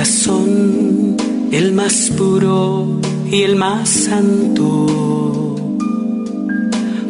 [0.00, 1.16] Corazón,
[1.52, 2.86] el más puro
[3.30, 5.56] y el más santo.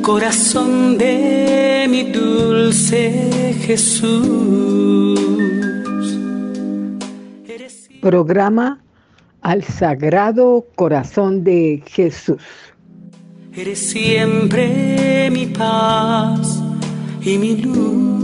[0.02, 5.20] Corazón de mi dulce Jesús.
[8.02, 8.82] Programa
[9.40, 12.42] al Sagrado Corazón de Jesús.
[13.54, 16.60] Eres siempre mi paz
[17.22, 18.19] y mi luz.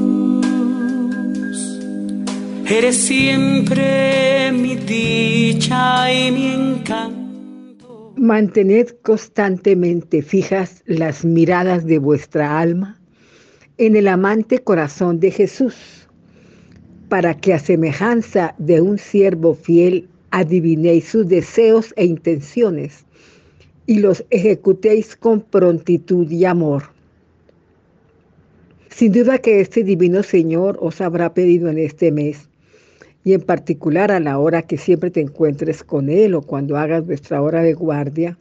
[2.68, 8.12] Eres siempre mi dicha y mi encanto.
[8.16, 12.98] Mantened constantemente fijas las miradas de vuestra alma
[13.78, 16.08] en el amante corazón de Jesús,
[17.08, 23.04] para que a semejanza de un siervo fiel adivinéis sus deseos e intenciones
[23.86, 26.90] y los ejecutéis con prontitud y amor.
[28.90, 32.48] Sin duda que este divino Señor os habrá pedido en este mes,
[33.26, 37.04] y en particular a la hora que siempre te encuentres con Él o cuando hagas
[37.04, 38.38] vuestra hora de guardia,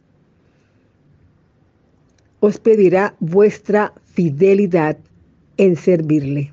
[2.38, 4.96] os pedirá vuestra fidelidad
[5.56, 6.52] en servirle.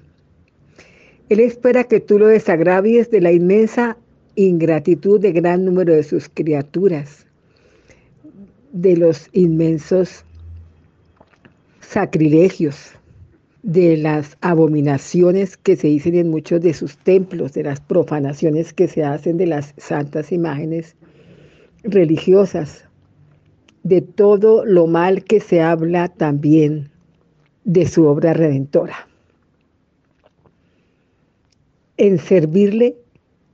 [1.29, 3.97] Él espera que tú lo desagravies de la inmensa
[4.33, 7.27] ingratitud de gran número de sus criaturas,
[8.71, 10.25] de los inmensos
[11.81, 12.93] sacrilegios,
[13.63, 18.89] de las abominaciones que se dicen en muchos de sus templos, de las profanaciones que
[18.89, 20.95] se hacen de las santas imágenes
[21.83, 22.85] religiosas,
[23.83, 26.89] de todo lo mal que se habla también
[27.63, 29.07] de su obra redentora.
[31.95, 32.97] En servirle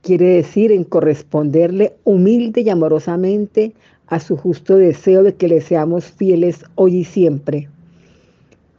[0.02, 3.74] quiere decir en corresponderle humilde y amorosamente
[4.08, 7.68] a su justo deseo de que le seamos fieles hoy y siempre.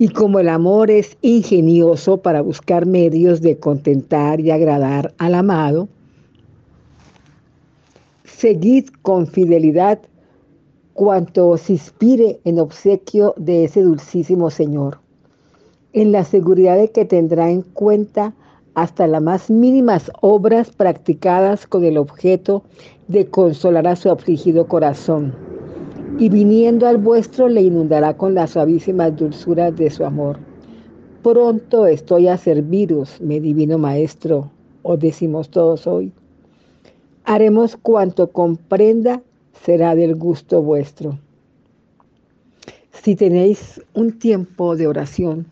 [0.01, 5.89] Y como el amor es ingenioso para buscar medios de contentar y agradar al amado,
[8.23, 9.99] seguid con fidelidad
[10.95, 14.97] cuanto os inspire en obsequio de ese dulcísimo Señor,
[15.93, 18.33] en la seguridad de que tendrá en cuenta
[18.73, 22.63] hasta las más mínimas obras practicadas con el objeto
[23.07, 25.50] de consolar a su afligido corazón.
[26.21, 30.37] Y viniendo al vuestro le inundará con las suavísimas dulzuras de su amor.
[31.23, 34.51] Pronto estoy a serviros, mi divino Maestro,
[34.83, 36.11] os decimos todos hoy.
[37.23, 39.23] Haremos cuanto comprenda
[39.63, 41.17] será del gusto vuestro.
[42.91, 45.47] Si tenéis un tiempo de oración,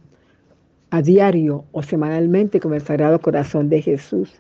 [0.91, 4.31] a diario o semanalmente con el Sagrado Corazón de Jesús.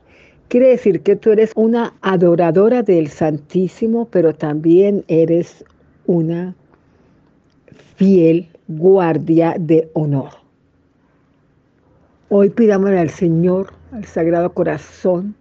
[0.47, 5.65] Quiere decir que tú eres una adoradora del Santísimo, pero también eres
[6.09, 6.55] una
[7.97, 10.31] fiel guardia de honor.
[12.29, 15.35] Hoy pidámosle al Señor, al Sagrado Corazón,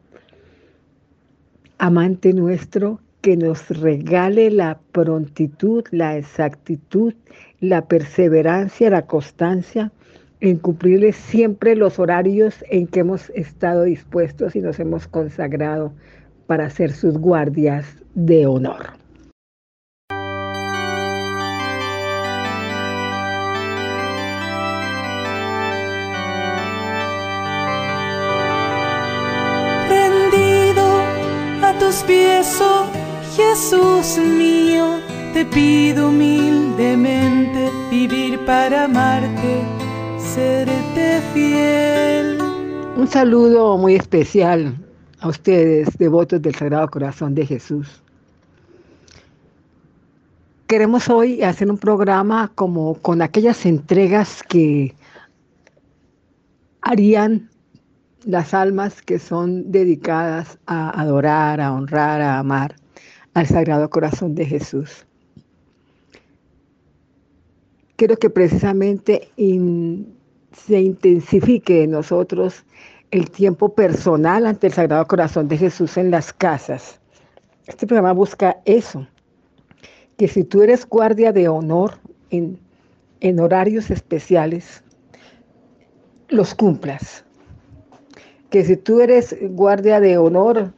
[1.79, 7.15] amante nuestro, que nos regale la prontitud, la exactitud,
[7.61, 9.91] la perseverancia, la constancia
[10.41, 15.95] en cumplirles siempre los horarios en que hemos estado dispuestos y nos hemos consagrado
[16.47, 18.98] para ser sus guardias de honor.
[34.09, 35.01] Jesús mío,
[35.35, 39.63] te pido humildemente vivir para amarte
[41.35, 42.39] fiel.
[42.97, 44.75] Un saludo muy especial
[45.21, 48.03] a ustedes, devotos del Sagrado Corazón de Jesús.
[50.69, 54.95] Queremos hoy hacer un programa como con aquellas entregas que
[56.81, 57.51] harían
[58.25, 62.75] las almas que son dedicadas a adorar, a honrar, a amar
[63.39, 65.07] al Sagrado Corazón de Jesús.
[67.95, 72.65] Quiero que precisamente se intensifique en nosotros
[73.13, 76.99] el tiempo personal ante el Sagrado Corazón de Jesús en las casas.
[77.69, 79.07] Este programa busca eso,
[80.17, 81.95] que si tú eres guardia de honor
[82.31, 82.59] en,
[83.21, 84.83] en horarios especiales,
[86.29, 87.25] los cumplas.
[88.51, 90.73] Que si tú eres guardia de honor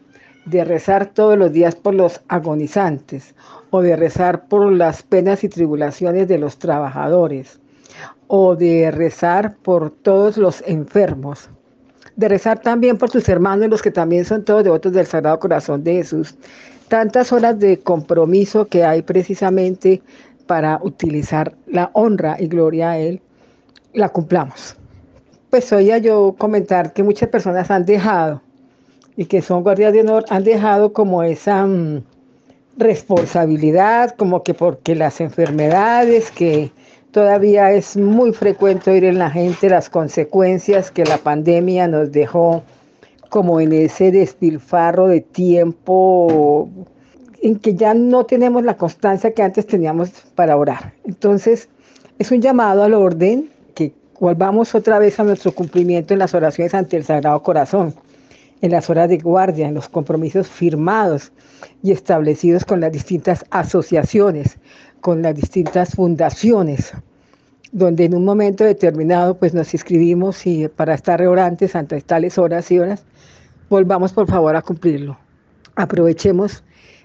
[0.50, 3.34] de rezar todos los días por los agonizantes
[3.70, 7.60] o de rezar por las penas y tribulaciones de los trabajadores
[8.26, 11.48] o de rezar por todos los enfermos,
[12.16, 15.84] de rezar también por tus hermanos, los que también son todos devotos del Sagrado Corazón
[15.84, 16.34] de Jesús.
[16.88, 20.02] Tantas horas de compromiso que hay precisamente
[20.46, 23.20] para utilizar la honra y gloria a Él,
[23.94, 24.76] la cumplamos.
[25.50, 28.42] Pues oía yo comentar que muchas personas han dejado
[29.20, 32.02] y que son guardias de honor han dejado como esa mm,
[32.78, 36.72] responsabilidad, como que porque las enfermedades que
[37.10, 42.62] todavía es muy frecuente oír en la gente las consecuencias que la pandemia nos dejó
[43.28, 46.70] como en ese despilfarro de tiempo
[47.42, 50.94] en que ya no tenemos la constancia que antes teníamos para orar.
[51.04, 51.68] Entonces,
[52.18, 56.72] es un llamado al orden que volvamos otra vez a nuestro cumplimiento en las oraciones
[56.72, 57.94] ante el Sagrado Corazón,
[58.62, 61.32] en las horas de guardia, en los compromisos firmados
[61.82, 64.58] y establecidos con las distintas asociaciones,
[65.00, 66.92] con las distintas fundaciones,
[67.72, 72.70] donde en un momento determinado pues nos inscribimos y para estar reorantes ante tales horas
[72.70, 73.04] y horas,
[73.68, 75.16] volvamos por favor a cumplirlo.
[75.76, 76.62] Aprovechemos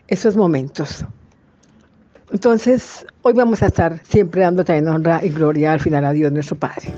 [0.08, 1.06] esos momentos.
[2.32, 6.32] Entonces, hoy vamos a estar siempre dando también honra y gloria al final a Dios
[6.32, 6.94] nuestro Padre.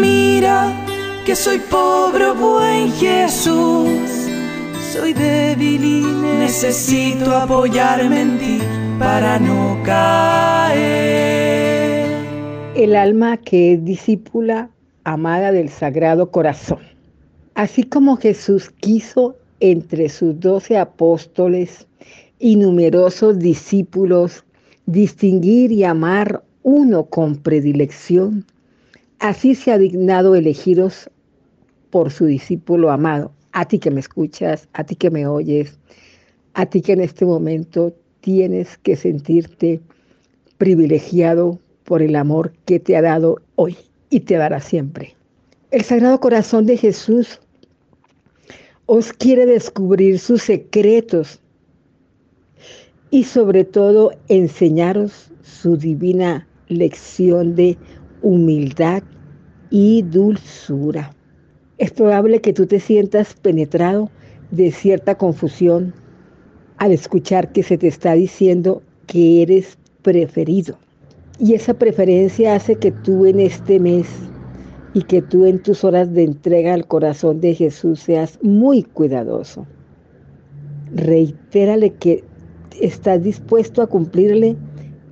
[0.00, 0.87] Mira
[1.28, 4.00] que soy pobre, buen Jesús.
[4.90, 6.00] Soy débil y
[6.38, 8.58] necesito apoyarme en ti
[8.98, 10.78] para no caer.
[12.74, 14.70] El alma que es discípula
[15.04, 16.78] amada del Sagrado Corazón.
[17.54, 21.86] Así como Jesús quiso entre sus doce apóstoles
[22.38, 24.44] y numerosos discípulos
[24.86, 28.46] distinguir y amar uno con predilección,
[29.18, 31.10] así se ha dignado elegiros
[31.90, 33.32] por su discípulo amado.
[33.52, 35.78] A ti que me escuchas, a ti que me oyes,
[36.54, 39.80] a ti que en este momento tienes que sentirte
[40.58, 43.76] privilegiado por el amor que te ha dado hoy
[44.10, 45.16] y te dará siempre.
[45.70, 47.40] El Sagrado Corazón de Jesús
[48.86, 51.40] os quiere descubrir sus secretos
[53.10, 57.76] y sobre todo enseñaros su divina lección de
[58.22, 59.02] humildad
[59.70, 61.14] y dulzura.
[61.78, 64.10] Es probable que tú te sientas penetrado
[64.50, 65.94] de cierta confusión
[66.76, 70.76] al escuchar que se te está diciendo que eres preferido.
[71.38, 74.08] Y esa preferencia hace que tú en este mes
[74.92, 79.64] y que tú en tus horas de entrega al corazón de Jesús seas muy cuidadoso.
[80.92, 82.24] Reitérale que
[82.80, 84.56] estás dispuesto a cumplirle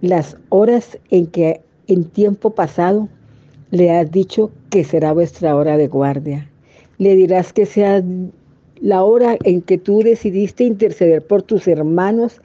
[0.01, 3.09] las horas en que en tiempo pasado
[3.71, 6.51] le has dicho que será vuestra hora de guardia.
[6.99, 8.03] Le dirás que sea
[8.81, 12.41] la hora en que tú decidiste interceder por tus hermanos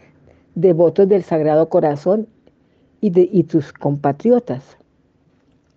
[0.56, 2.28] devotos del Sagrado Corazón
[3.00, 4.64] y, de, y tus compatriotas.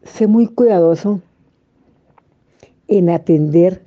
[0.05, 1.21] Sé muy cuidadoso
[2.88, 3.82] en atender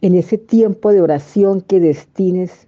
[0.00, 2.66] en ese tiempo de oración que destines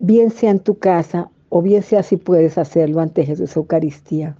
[0.00, 4.36] bien sea en tu casa o bien sea si puedes hacerlo ante Jesús Eucaristía,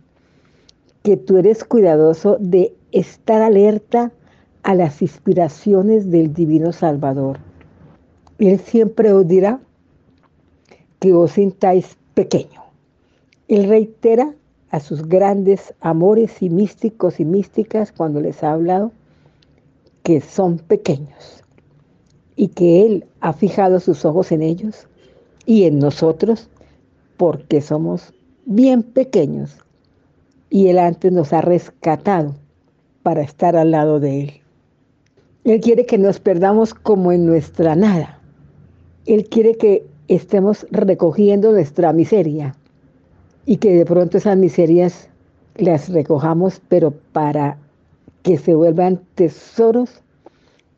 [1.03, 4.13] que tú eres cuidadoso de estar alerta
[4.65, 7.39] a las inspiraciones del Divino Salvador.
[8.39, 9.61] Él siempre os dirá
[10.99, 12.65] que os sintáis pequeño.
[13.47, 14.35] Él reitera
[14.71, 18.91] a sus grandes amores y místicos y místicas cuando les ha hablado
[20.03, 21.45] que son pequeños
[22.37, 24.89] y que Él ha fijado sus ojos en ellos
[25.45, 26.49] y en nosotros
[27.19, 28.15] porque somos
[28.47, 29.59] bien pequeños
[30.49, 32.35] y Él antes nos ha rescatado
[33.03, 34.44] para estar al lado de Él.
[35.45, 38.19] Él quiere que nos perdamos como en nuestra nada.
[39.05, 42.55] Él quiere que estemos recogiendo nuestra miseria
[43.45, 45.11] y que de pronto esas miserias
[45.57, 47.59] las recojamos, pero para
[48.23, 50.03] que se vuelvan tesoros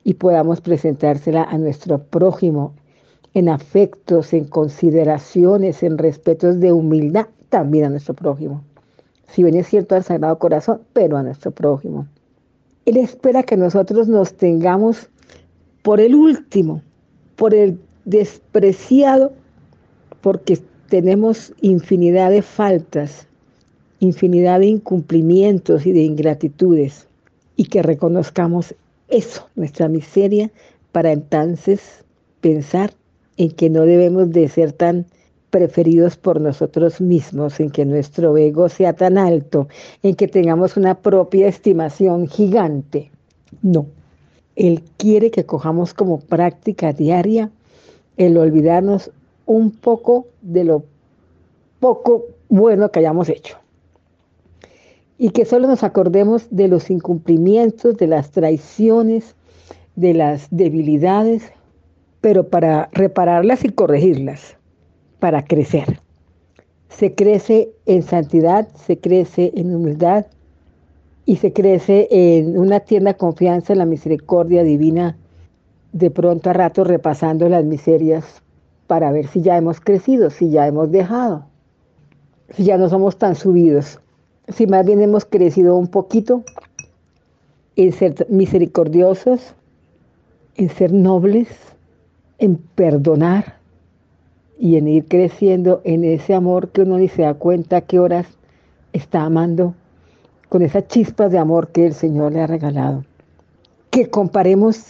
[0.02, 2.74] y podamos presentársela a nuestro prójimo
[3.34, 8.62] en afectos, en consideraciones, en respetos de humildad también a nuestro prójimo.
[9.28, 12.08] Si bien es cierto al Sagrado Corazón, pero a nuestro prójimo.
[12.86, 15.08] Él espera que nosotros nos tengamos
[15.82, 16.82] por el último,
[17.34, 19.32] por el despreciado,
[20.20, 23.26] porque tenemos infinidad de faltas,
[23.98, 27.08] infinidad de incumplimientos y de ingratitudes,
[27.56, 28.74] y que reconozcamos
[29.08, 30.50] eso, nuestra miseria,
[30.92, 32.04] para entonces
[32.40, 32.92] pensar
[33.36, 35.06] en que no debemos de ser tan
[35.50, 39.68] preferidos por nosotros mismos, en que nuestro ego sea tan alto,
[40.02, 43.10] en que tengamos una propia estimación gigante.
[43.62, 43.86] No.
[44.56, 47.50] Él quiere que cojamos como práctica diaria
[48.16, 49.10] el olvidarnos
[49.44, 50.84] un poco de lo
[51.80, 53.58] poco bueno que hayamos hecho.
[55.18, 59.34] Y que solo nos acordemos de los incumplimientos, de las traiciones,
[59.94, 61.52] de las debilidades
[62.26, 64.56] pero para repararlas y corregirlas,
[65.18, 66.00] para crecer.
[66.88, 70.26] Se crece en santidad, se crece en humildad
[71.24, 75.16] y se crece en una tierna confianza en la misericordia divina
[75.92, 78.42] de pronto a rato repasando las miserias
[78.86, 81.46] para ver si ya hemos crecido, si ya hemos dejado,
[82.50, 83.98] si ya no somos tan subidos,
[84.48, 86.44] si más bien hemos crecido un poquito
[87.74, 89.54] en ser misericordiosos,
[90.54, 91.48] en ser nobles,
[92.38, 93.55] en perdonar
[94.58, 98.26] y en ir creciendo en ese amor que uno ni se da cuenta qué horas
[98.92, 99.74] está amando
[100.48, 103.04] con esas chispas de amor que el Señor le ha regalado.
[103.90, 104.82] Que comparemos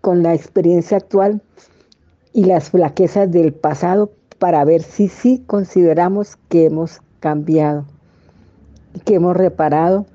[0.00, 1.40] con la experiencia actual
[2.32, 7.84] y las flaquezas del pasado para ver si sí consideramos que hemos cambiado,
[9.04, 10.06] que hemos reparado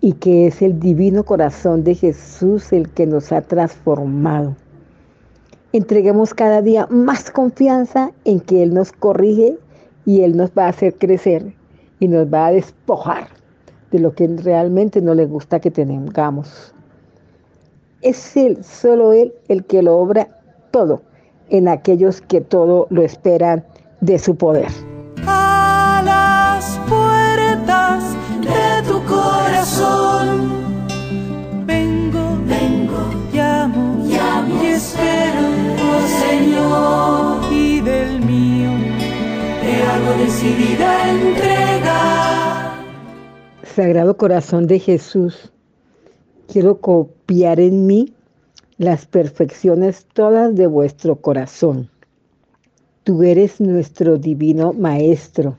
[0.00, 4.56] y que es el divino corazón de Jesús el que nos ha transformado.
[5.72, 9.56] Entreguemos cada día más confianza en que Él nos corrige
[10.04, 11.54] y Él nos va a hacer crecer
[11.98, 13.28] y nos va a despojar
[13.90, 16.74] de lo que realmente no le gusta que tengamos.
[18.02, 20.28] Es Él, solo Él, el que lo obra
[20.72, 21.00] todo
[21.48, 23.64] en aquellos que todo lo esperan
[24.02, 24.68] de su poder.
[27.56, 28.11] Vengo,
[40.42, 42.74] decidida entrega.
[43.62, 45.52] Sagrado Corazón de Jesús,
[46.48, 48.12] quiero copiar en mí
[48.76, 51.88] las perfecciones todas de vuestro corazón.
[53.04, 55.58] Tú eres nuestro divino Maestro.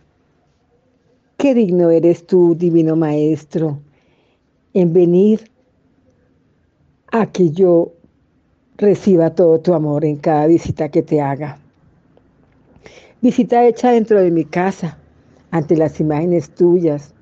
[1.38, 3.80] Qué digno eres tú, divino Maestro,
[4.74, 5.50] en venir
[7.12, 7.94] a que yo
[8.76, 11.63] reciba todo tu amor en cada visita que te haga.
[13.24, 14.98] Visita hecha dentro de mi casa,
[15.50, 17.14] ante las imágenes tuyas,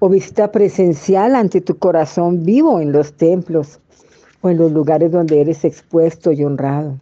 [0.00, 3.78] o visita presencial ante tu corazón vivo en los templos
[4.40, 6.98] o en los lugares donde eres expuesto y honrado.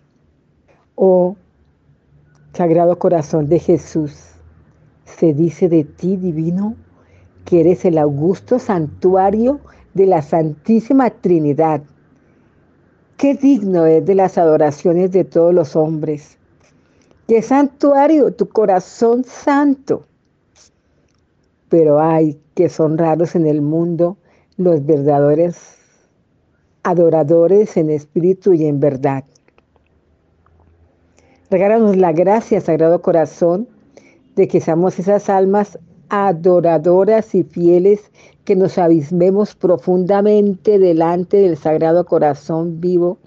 [0.97, 1.35] Oh,
[2.52, 4.14] Sagrado Corazón de Jesús,
[5.07, 6.76] se dice de ti, divino,
[7.47, 9.61] que eres el augusto santuario
[9.95, 11.81] de la Santísima Trinidad.
[13.16, 16.36] Qué digno es de las adoraciones de todos los hombres.
[17.28, 20.04] Qué santuario, tu corazón santo.
[21.68, 24.16] Pero hay que son raros en el mundo
[24.56, 25.56] los verdaderos
[26.85, 29.25] adoradores en espíritu y en verdad.
[31.50, 33.68] Regálanos la gracia, Sagrado Corazón,
[34.37, 38.12] de que seamos esas almas adoradoras y fieles
[38.45, 43.18] que nos abismemos profundamente delante del Sagrado Corazón vivo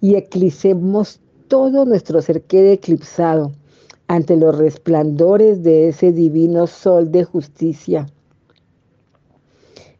[0.00, 3.52] y eclipsemos todo nuestro ser quede eclipsado
[4.06, 8.06] ante los resplandores de ese divino sol de justicia.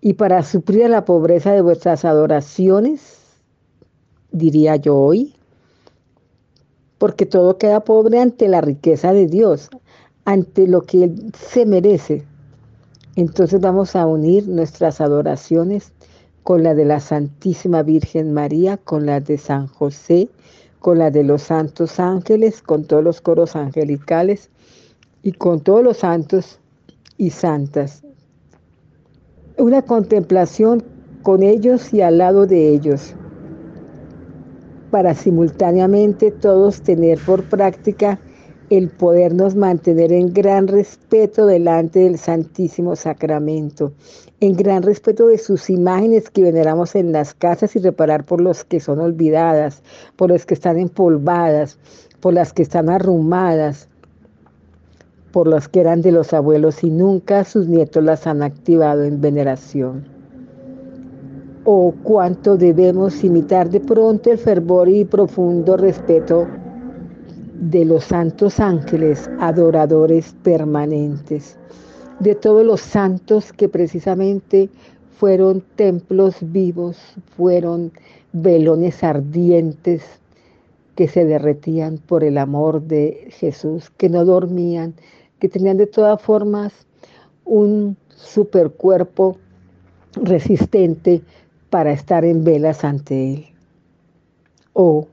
[0.01, 3.19] Y para suplir la pobreza de vuestras adoraciones,
[4.31, 5.35] diría yo hoy,
[6.99, 9.69] porque todo queda pobre ante la riqueza de Dios,
[10.25, 12.25] ante lo que Él se merece.
[13.17, 15.93] Entonces vamos a unir nuestras adoraciones
[16.45, 20.29] con la de la Santísima Virgen María, con la de San José,
[20.81, 24.51] con la de los santos ángeles, con todos los coros angelicales
[25.23, 26.61] y con todos los santos
[27.17, 28.03] y santas.
[29.57, 30.85] Una contemplación
[31.23, 33.15] con ellos y al lado de ellos,
[34.91, 38.19] para simultáneamente todos tener por práctica
[38.71, 43.93] el podernos mantener en gran respeto delante del Santísimo Sacramento,
[44.41, 48.65] en gran respeto de sus imágenes que veneramos en las casas y reparar por los
[48.65, 49.83] que son olvidadas,
[50.17, 51.79] por los que están empolvadas,
[52.21, 53.89] por las que están arrumadas,
[55.33, 59.21] por las que eran de los abuelos y nunca sus nietos las han activado en
[59.21, 60.07] veneración.
[61.65, 66.47] O cuánto debemos imitar de pronto el fervor y profundo respeto
[67.61, 71.59] de los santos ángeles adoradores permanentes,
[72.21, 74.69] de todos los santos que precisamente
[75.19, 76.97] fueron templos vivos,
[77.37, 77.93] fueron
[78.33, 80.03] velones ardientes
[80.95, 84.95] que se derretían por el amor de Jesús, que no dormían,
[85.39, 86.73] que tenían de todas formas
[87.45, 89.37] un supercuerpo
[90.15, 91.23] resistente
[91.71, 93.47] para estar en velas ante Él.
[94.73, 95.07] O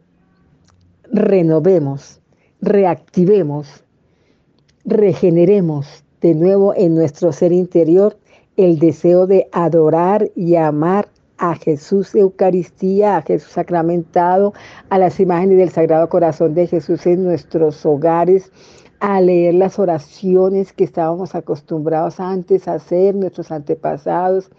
[1.11, 2.19] renovemos
[2.65, 3.83] reactivemos,
[4.85, 8.17] regeneremos de nuevo en nuestro ser interior
[8.57, 14.55] el deseo de adorar y amar a Jesús Eucaristía, a Jesús sacramentado,
[14.89, 18.51] a las imágenes del Sagrado Corazón de Jesús en nuestros hogares,
[18.99, 24.49] a leer las oraciones que estábamos acostumbrados antes a hacer, nuestros antepasados,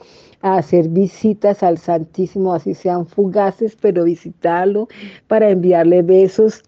[0.42, 4.87] a hacer visitas al Santísimo, así sean fugaces, pero visitarlo
[5.26, 6.62] para enviarle besos.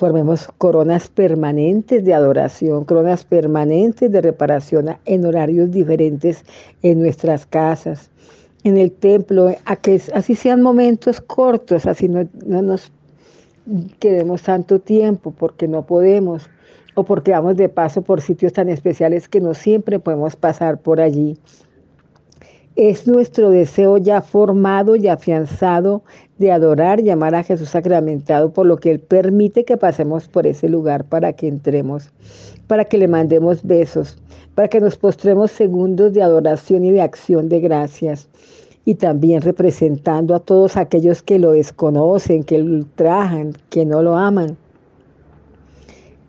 [0.00, 6.42] Formemos coronas permanentes de adoración, coronas permanentes de reparación en horarios diferentes
[6.80, 8.08] en nuestras casas,
[8.64, 12.90] en el templo, a que así sean momentos cortos, así no, no nos
[13.98, 16.48] quedemos tanto tiempo porque no podemos
[16.94, 20.98] o porque vamos de paso por sitios tan especiales que no siempre podemos pasar por
[21.02, 21.36] allí.
[22.74, 26.02] Es nuestro deseo ya formado y afianzado
[26.40, 30.68] de adorar, llamar a Jesús sacramentado, por lo que Él permite que pasemos por ese
[30.68, 32.10] lugar para que entremos,
[32.66, 34.16] para que le mandemos besos,
[34.54, 38.26] para que nos postremos segundos de adoración y de acción de gracias.
[38.86, 44.16] Y también representando a todos aquellos que lo desconocen, que lo ultrajan, que no lo
[44.16, 44.56] aman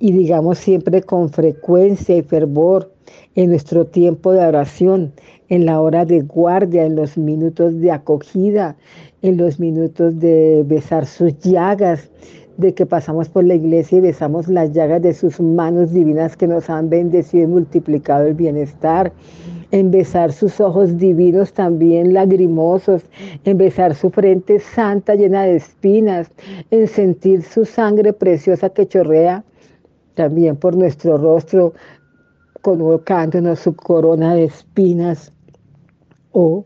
[0.02, 2.92] y digamos siempre con frecuencia y fervor
[3.36, 5.14] en nuestro tiempo de oración,
[5.48, 8.76] en la hora de guardia, en los minutos de acogida,
[9.22, 12.10] en los minutos de besar sus llagas,
[12.58, 16.48] de que pasamos por la iglesia y besamos las llagas de sus manos divinas que
[16.48, 19.12] nos han bendecido y multiplicado el bienestar,
[19.72, 23.04] en besar sus ojos divinos también lagrimosos,
[23.46, 26.30] en besar su frente santa llena de espinas,
[26.72, 29.44] en sentir su sangre preciosa que chorrea
[30.14, 31.74] también por nuestro rostro,
[32.62, 35.32] colocándonos su corona de espinas.
[36.34, 36.66] O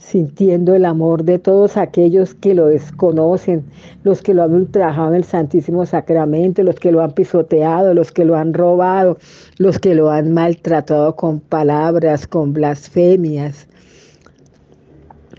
[0.00, 3.64] sintiendo el amor de todos aquellos que lo desconocen,
[4.02, 8.10] los que lo han ultrajado en el Santísimo Sacramento, los que lo han pisoteado, los
[8.10, 9.18] que lo han robado,
[9.58, 13.68] los que lo han maltratado con palabras, con blasfemias.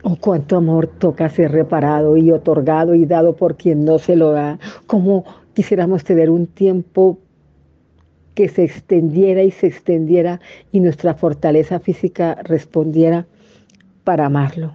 [0.03, 4.31] Oh, cuánto amor toca ser reparado y otorgado y dado por quien no se lo
[4.31, 4.59] da.
[4.87, 7.17] Como quisiéramos tener un tiempo
[8.35, 10.39] que se extendiera y se extendiera
[10.71, 13.25] y nuestra fortaleza física respondiera
[14.03, 14.73] para amarlo,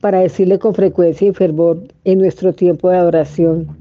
[0.00, 3.76] para decirle con frecuencia y fervor en nuestro tiempo de adoración,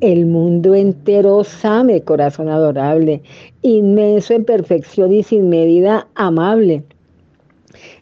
[0.00, 3.22] el mundo entero same, corazón adorable,
[3.62, 6.84] inmenso en perfección y sin medida amable.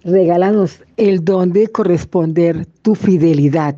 [0.04, 3.76] Regálanos el don de corresponder tu fidelidad.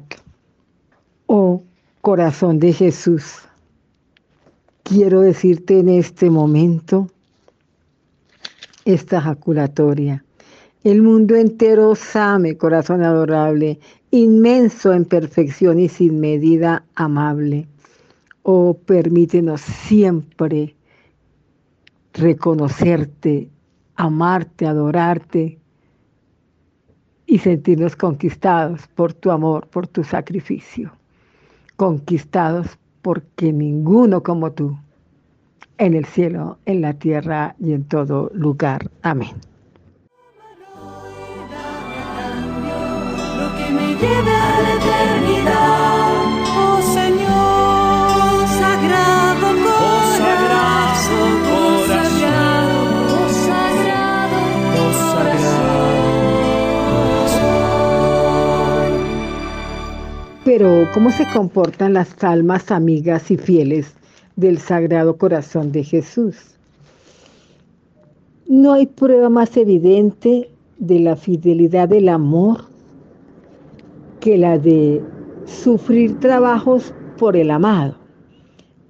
[1.26, 1.62] Oh
[2.00, 3.48] corazón de Jesús
[4.88, 7.10] quiero decirte en este momento
[8.84, 10.24] esta jaculatoria.
[10.88, 13.78] El mundo entero same, corazón adorable,
[14.10, 17.68] inmenso en perfección y sin medida amable.
[18.42, 20.74] Oh, permítenos siempre
[22.14, 23.50] reconocerte,
[23.96, 25.58] amarte, adorarte
[27.26, 30.90] y sentirnos conquistados por tu amor, por tu sacrificio.
[31.76, 34.78] Conquistados porque ninguno como tú,
[35.76, 38.90] en el cielo, en la tierra y en todo lugar.
[39.02, 39.36] Amén.
[44.00, 46.12] Lleve a la eternidad,
[46.56, 52.78] oh Señor, sagrado corazón, oh sagrado,
[53.16, 54.38] oh sagrado,
[54.78, 55.58] oh sagrado.
[60.44, 63.94] Pero, ¿cómo se comportan las almas amigas y fieles
[64.36, 66.36] del Sagrado Corazón de Jesús?
[68.46, 72.64] No hay prueba más evidente de la fidelidad del amor
[74.28, 75.02] que la de
[75.46, 77.96] sufrir trabajos por el amado.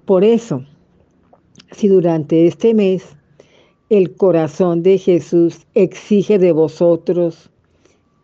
[0.04, 0.64] Por eso,
[1.70, 3.16] si durante este mes
[3.88, 7.52] el corazón de Jesús exige de vosotros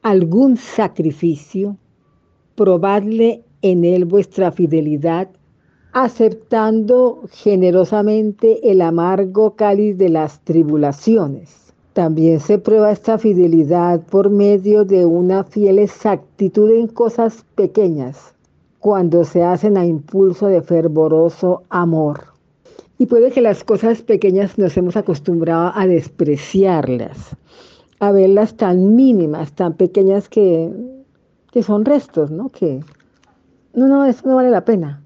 [0.02, 1.76] algún sacrificio,
[2.56, 5.28] probadle en él vuestra fidelidad,
[5.92, 11.63] aceptando generosamente el amargo cáliz de las tribulaciones.
[11.94, 18.34] También se prueba esta fidelidad por medio de una fiel exactitud en cosas pequeñas,
[18.80, 22.24] cuando se hacen a impulso de fervoroso amor.
[22.98, 27.36] Y puede que las cosas pequeñas nos hemos acostumbrado a despreciarlas,
[28.00, 30.72] a verlas tan mínimas, tan pequeñas que,
[31.52, 32.48] que son restos, ¿no?
[32.48, 32.80] Que
[33.72, 35.00] no, no, eso no vale la pena.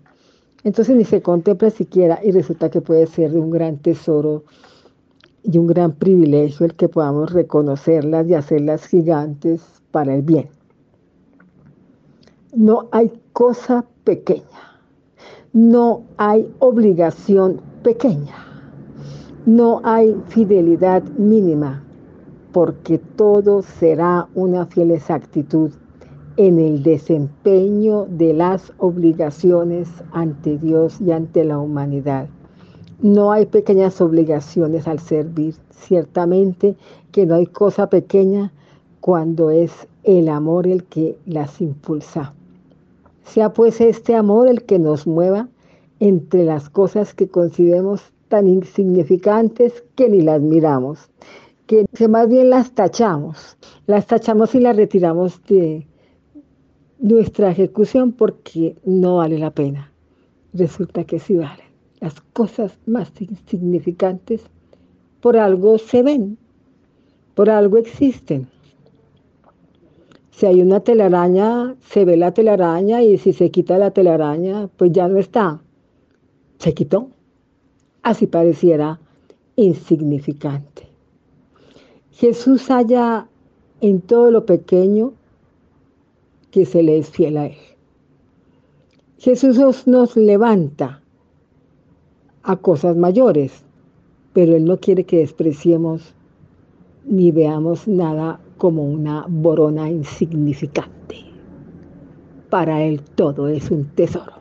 [0.64, 4.44] Entonces ni se contempla siquiera y resulta que puede ser un gran tesoro
[5.50, 10.48] y un gran privilegio el que podamos reconocerlas y hacerlas gigantes para el bien.
[12.54, 14.44] No hay cosa pequeña,
[15.54, 18.34] no hay obligación pequeña,
[19.46, 21.82] no hay fidelidad mínima,
[22.52, 25.70] porque todo será una fiel exactitud
[26.36, 32.28] en el desempeño de las obligaciones ante Dios y ante la humanidad.
[33.00, 35.54] No hay pequeñas obligaciones al servir.
[35.70, 36.76] Ciertamente
[37.12, 38.52] que no hay cosa pequeña
[39.00, 42.34] cuando es el amor el que las impulsa.
[43.24, 45.48] Sea pues este amor el que nos mueva
[46.00, 51.10] entre las cosas que consideremos tan insignificantes que ni las miramos,
[51.66, 53.56] que más bien las tachamos,
[53.86, 55.86] las tachamos y las retiramos de
[56.98, 59.92] nuestra ejecución porque no vale la pena.
[60.52, 61.67] Resulta que sí vale.
[62.00, 64.42] Las cosas más insignificantes
[65.20, 66.38] por algo se ven,
[67.34, 68.48] por algo existen.
[70.30, 74.92] Si hay una telaraña, se ve la telaraña y si se quita la telaraña, pues
[74.92, 75.60] ya no está.
[76.58, 77.10] Se quitó.
[78.02, 79.00] Así pareciera
[79.56, 80.86] insignificante.
[82.12, 83.28] Jesús halla
[83.80, 85.14] en todo lo pequeño
[86.52, 87.58] que se le es fiel a Él.
[89.18, 91.02] Jesús nos levanta
[92.48, 93.62] a cosas mayores,
[94.32, 96.14] pero Él no quiere que despreciemos
[97.04, 101.16] ni veamos nada como una borona insignificante.
[102.48, 104.32] Para Él todo es un tesoro.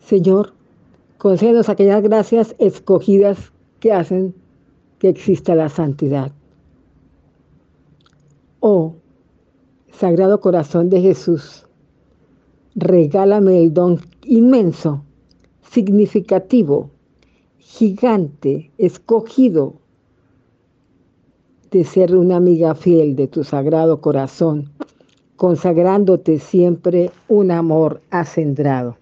[0.00, 0.52] Señor,
[1.16, 4.34] concédenos aquellas gracias escogidas que hacen
[4.98, 6.32] que exista la santidad.
[8.58, 8.96] Oh,
[9.92, 11.68] Sagrado Corazón de Jesús,
[12.74, 15.04] regálame el don inmenso,
[15.72, 16.90] significativo,
[17.58, 19.74] gigante, escogido
[21.70, 24.70] de ser una amiga fiel de tu Sagrado Corazón,
[25.36, 28.98] consagrándote siempre un amor acendrado.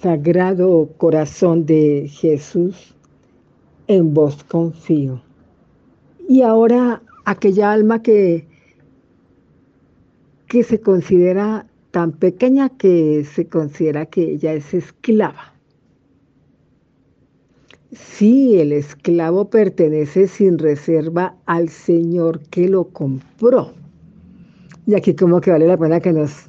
[0.00, 2.94] Sagrado Corazón de Jesús,
[3.88, 5.20] en vos confío.
[6.28, 8.46] Y ahora aquella alma que
[10.50, 15.54] que se considera tan pequeña que se considera que ella es esclava.
[17.92, 23.72] Sí, el esclavo pertenece sin reserva al Señor que lo compró.
[24.86, 26.48] Y aquí como que vale la pena que nos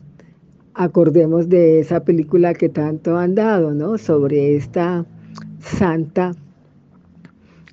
[0.75, 3.97] acordemos de esa película que tanto han dado, ¿no?
[3.97, 5.05] Sobre esta
[5.59, 6.33] santa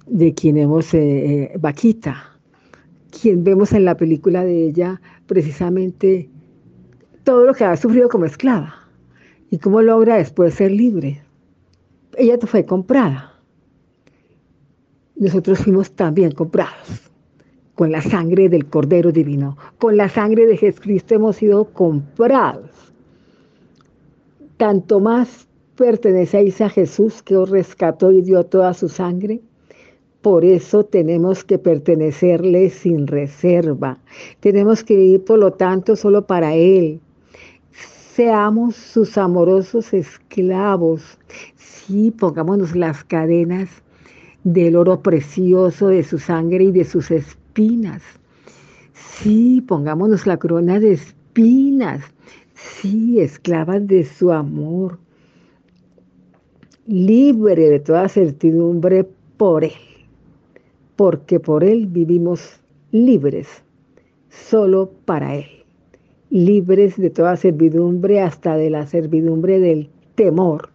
[0.07, 2.39] de quien hemos, eh, eh, Vaquita,
[3.11, 6.31] quien vemos en la película de ella precisamente
[7.29, 8.89] todo lo que ha sufrido como esclava
[9.51, 11.21] y cómo logra después ser libre.
[12.17, 13.35] Ella fue comprada.
[15.15, 17.11] Nosotros fuimos también comprados
[17.75, 19.59] con la sangre del Cordero Divino.
[19.77, 22.71] Con la sangre de Jesucristo hemos sido comprados.
[24.57, 29.43] Tanto más pertenecéis a Jesús que os rescató y dio toda su sangre
[30.23, 33.99] por eso tenemos que pertenecerle sin reserva.
[34.41, 37.01] Tenemos que vivir, por lo tanto, solo para Él.
[38.19, 41.21] Seamos sus amorosos esclavos.
[41.55, 43.69] Sí, pongámonos las cadenas
[44.43, 48.03] del oro precioso de su sangre y de sus espinas.
[48.93, 52.03] Sí, pongámonos la corona de espinas.
[52.55, 54.99] Sí, esclavas de su amor.
[56.89, 59.71] Libre de toda certidumbre por Él
[60.97, 62.59] porque por Él vivimos
[62.91, 63.47] libres,
[64.29, 65.58] solo para Él,
[66.31, 70.71] libres de toda servidumbre, hasta de la servidumbre del temor,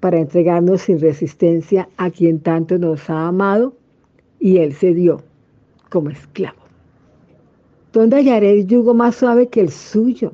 [0.00, 3.74] para entregarnos sin resistencia a quien tanto nos ha amado
[4.38, 5.22] y Él se dio
[5.90, 6.58] como esclavo.
[7.92, 10.32] ¿Dónde hallaré el yugo más suave que el suyo?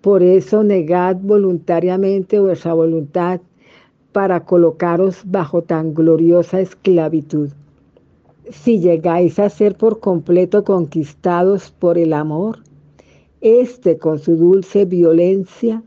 [0.00, 3.40] Por eso negad voluntariamente vuestra voluntad
[4.12, 7.50] para colocaros bajo tan gloriosa esclavitud
[8.50, 12.58] si llegáis a ser por completo conquistados por el amor,
[13.44, 15.82] este con su dulce violencia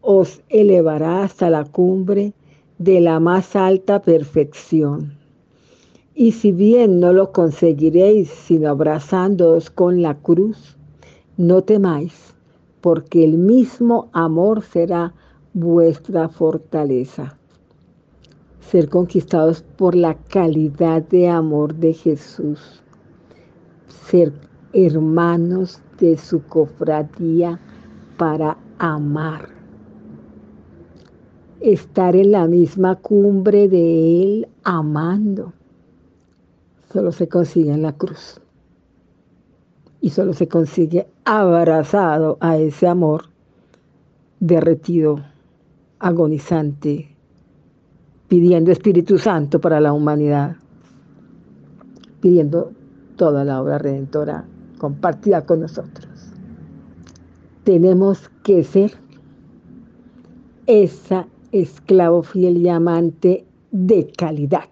[0.00, 2.34] os elevará hasta la cumbre
[2.78, 5.14] de la más alta perfección.
[6.14, 10.76] Y si bien no lo conseguiréis sino abrazándoos con la cruz,
[11.36, 12.34] no temáis,
[12.80, 15.14] porque el mismo amor será
[15.54, 17.38] vuestra fortaleza
[18.70, 22.82] ser conquistados por la calidad de amor de Jesús,
[24.04, 24.32] ser
[24.74, 27.58] hermanos de su cofradía
[28.16, 29.48] para amar,
[31.60, 35.52] estar en la misma cumbre de Él amando.
[36.92, 38.40] Solo se consigue en la cruz
[40.00, 43.24] y solo se consigue abrazado a ese amor
[44.40, 45.20] derretido,
[45.98, 47.14] agonizante,
[48.28, 50.56] pidiendo Espíritu Santo para la humanidad,
[52.20, 52.72] pidiendo
[53.16, 54.46] toda la obra redentora
[54.78, 56.08] compartida con nosotros.
[57.64, 58.92] Tenemos que ser
[60.66, 64.68] esa esclavo fiel y amante de calidad.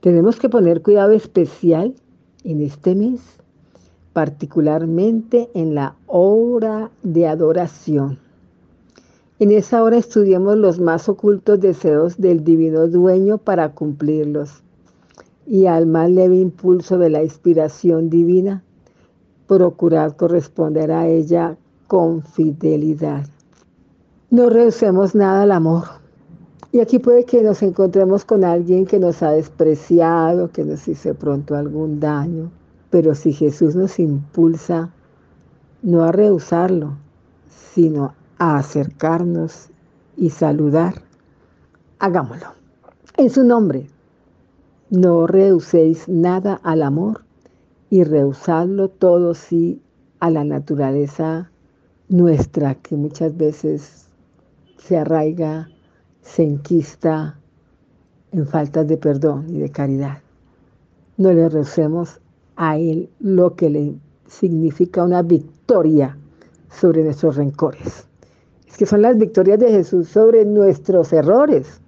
[0.00, 1.94] Tenemos que poner cuidado especial
[2.44, 3.20] en este mes,
[4.12, 8.18] particularmente en la hora de adoración.
[9.38, 14.62] En esa hora estudiemos los más ocultos deseos del divino dueño para cumplirlos.
[15.46, 18.62] Y al más leve impulso de la inspiración divina,
[19.46, 21.56] procurar corresponder a ella
[21.88, 23.26] con fidelidad.
[24.30, 25.84] No rehusemos nada al amor.
[26.70, 31.14] Y aquí puede que nos encontremos con alguien que nos ha despreciado, que nos hizo
[31.14, 32.52] pronto algún daño.
[32.90, 34.90] Pero si Jesús nos impulsa
[35.82, 36.96] no a rehusarlo,
[37.74, 39.70] sino a acercarnos
[40.16, 40.94] y saludar,
[41.98, 42.46] hagámoslo.
[43.16, 43.89] En su nombre,
[44.90, 47.22] no rehuséis nada al amor
[47.90, 49.80] y rehusadlo todo sí
[50.18, 51.50] a la naturaleza
[52.08, 54.08] nuestra que muchas veces
[54.78, 55.68] se arraiga,
[56.22, 57.38] se enquista
[58.32, 60.18] en faltas de perdón y de caridad.
[61.16, 62.20] No le recemos
[62.56, 63.94] a Él lo que le
[64.26, 66.16] significa una victoria
[66.68, 68.06] sobre nuestros rencores.
[68.66, 71.80] Es que son las victorias de Jesús sobre nuestros errores,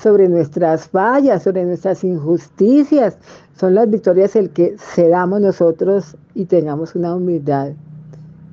[0.00, 3.18] sobre nuestras fallas, sobre nuestras injusticias.
[3.56, 7.72] Son las victorias el que cedamos nosotros y tengamos una humildad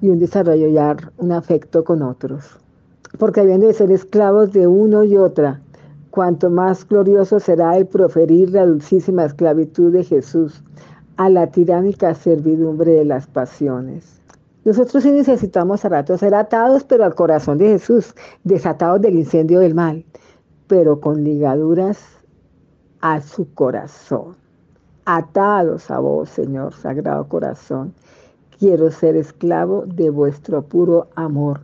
[0.01, 0.77] y un desarrollo y
[1.17, 2.59] un afecto con otros
[3.17, 5.61] porque habiendo de ser esclavos de uno y otra,
[6.11, 10.63] cuanto más glorioso será el proferir la dulcísima esclavitud de Jesús
[11.17, 14.21] a la tiránica servidumbre de las pasiones.
[14.65, 19.59] Nosotros sí necesitamos a ratos ser atados, pero al corazón de Jesús, desatados del incendio
[19.59, 20.03] del mal,
[20.67, 21.99] pero con ligaduras
[23.01, 24.35] a su corazón.
[25.05, 27.93] Atados a vos, Señor, Sagrado Corazón.
[28.57, 31.61] Quiero ser esclavo de vuestro puro amor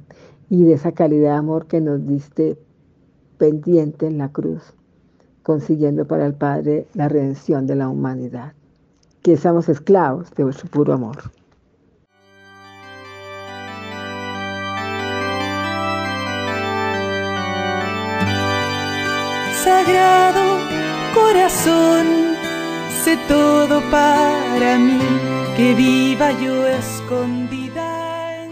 [0.50, 2.60] y de esa calidad de amor que nos diste
[3.38, 4.74] pendiente en la cruz,
[5.42, 8.54] consiguiendo para el Padre la redención de la humanidad.
[9.24, 11.18] Que seamos esclavos de vuestro puro amor.
[19.84, 20.60] Sagrado
[21.15, 22.06] corazón,
[23.04, 25.00] sé todo para mí,
[25.58, 28.48] que viva yo escondida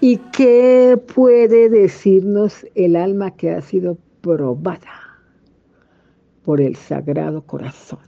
[0.00, 5.18] ¿Y qué puede decirnos el alma que ha sido probada
[6.44, 7.98] por el Sagrado Corazón?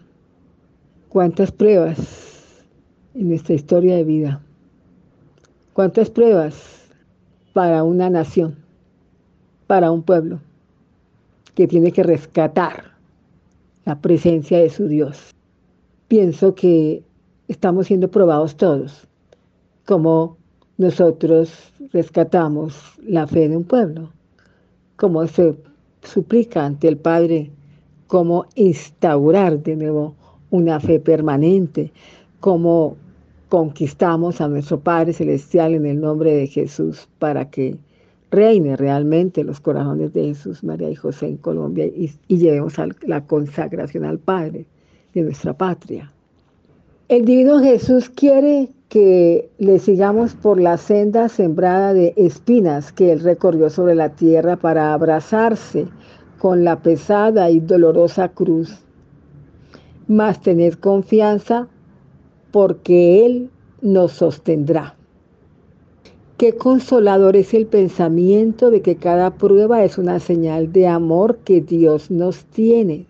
[1.09, 1.99] ¿Cuántas pruebas
[3.15, 4.41] en nuestra historia de vida?
[5.73, 6.55] ¿Cuántas pruebas
[7.53, 8.55] para una nación,
[9.67, 10.39] para un pueblo
[11.55, 12.93] que tiene que rescatar
[13.85, 15.35] la presencia de su Dios?
[16.09, 17.03] Pienso que
[17.49, 19.07] estamos siendo probados todos,
[19.87, 20.37] como
[20.79, 24.11] nosotros rescatamos la fe de un pueblo,
[24.97, 25.57] como se
[26.03, 27.51] suplica ante el Padre,
[28.07, 30.15] cómo instaurar de nuevo
[30.51, 31.93] una fe permanente,
[32.41, 32.97] cómo
[33.49, 37.77] conquistamos a nuestro Padre Celestial en el nombre de Jesús para que
[38.31, 44.05] reine realmente los corazones de Jesús, María y José en Colombia y, llevemos la consagración
[44.05, 44.67] al Padre
[45.15, 46.13] de nuestra patria.
[47.09, 53.21] El Divino Jesús quiere que le sigamos por la senda sembrada de espinas que él
[53.21, 55.87] recorrió sobre la tierra para abrazarse
[56.39, 58.79] con la pesada y dolorosa cruz.
[60.09, 61.69] Mas tened confianza
[62.51, 63.51] porque Él
[63.83, 64.97] nos sostendrá.
[66.41, 71.61] Qué consolador es el pensamiento de que cada prueba es una señal de amor que
[71.61, 73.05] Dios nos tiene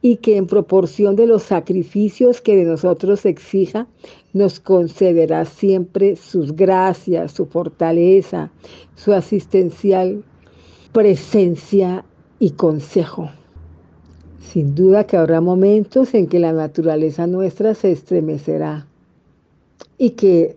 [0.00, 3.86] y que en proporción de los sacrificios que de nosotros exija,
[4.32, 8.50] nos concederá siempre sus gracias, su fortaleza,
[8.94, 10.24] su asistencial
[10.92, 12.06] presencia
[12.38, 13.28] y consejo.
[14.40, 18.86] Sin duda que habrá momentos en que la naturaleza nuestra se estremecerá
[19.98, 20.56] y que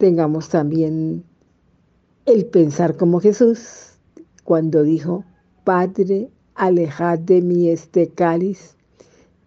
[0.00, 1.24] tengamos también
[2.24, 3.98] el pensar como Jesús
[4.44, 5.24] cuando dijo,
[5.62, 8.76] Padre, alejad de mí este cáliz,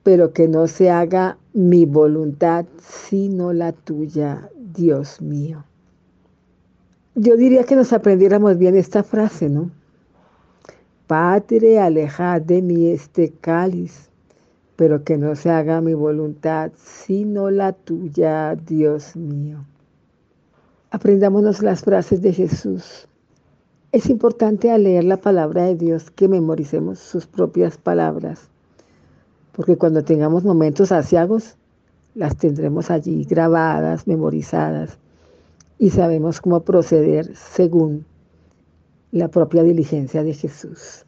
[0.04, 5.66] pero que no se haga mi voluntad, sino la tuya, Dios mío.
[7.16, 9.72] Yo diría que nos aprendiéramos bien esta frase, ¿no?
[11.08, 14.08] Padre, alejad de mí este cáliz,
[14.76, 19.66] pero que no se haga mi voluntad, sino la tuya, Dios mío.
[20.94, 23.08] Aprendámonos las frases de Jesús.
[23.92, 28.52] Es importante al leer la palabra de Dios que memoricemos sus propias palabras,
[29.54, 31.56] porque cuando tengamos momentos asiagos,
[32.14, 35.00] las tendremos allí grabadas, memorizadas,
[35.80, 38.06] y sabemos cómo proceder según
[39.10, 41.06] la propia diligencia de Jesús.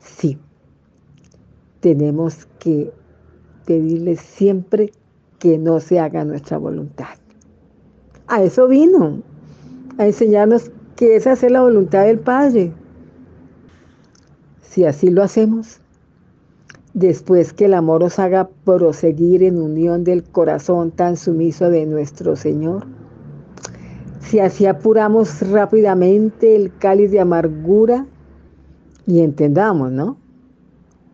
[0.00, 0.36] Sí,
[1.78, 2.92] tenemos que
[3.64, 4.90] pedirle siempre
[5.38, 7.18] que no se haga nuestra voluntad.
[8.28, 9.22] A eso vino,
[9.96, 12.72] a enseñarnos que es hacer la voluntad del Padre.
[14.60, 15.80] Si así lo hacemos,
[16.92, 22.36] después que el amor os haga proseguir en unión del corazón tan sumiso de nuestro
[22.36, 22.86] Señor,
[24.20, 28.04] si así apuramos rápidamente el cáliz de amargura
[29.06, 30.18] y entendamos, ¿no?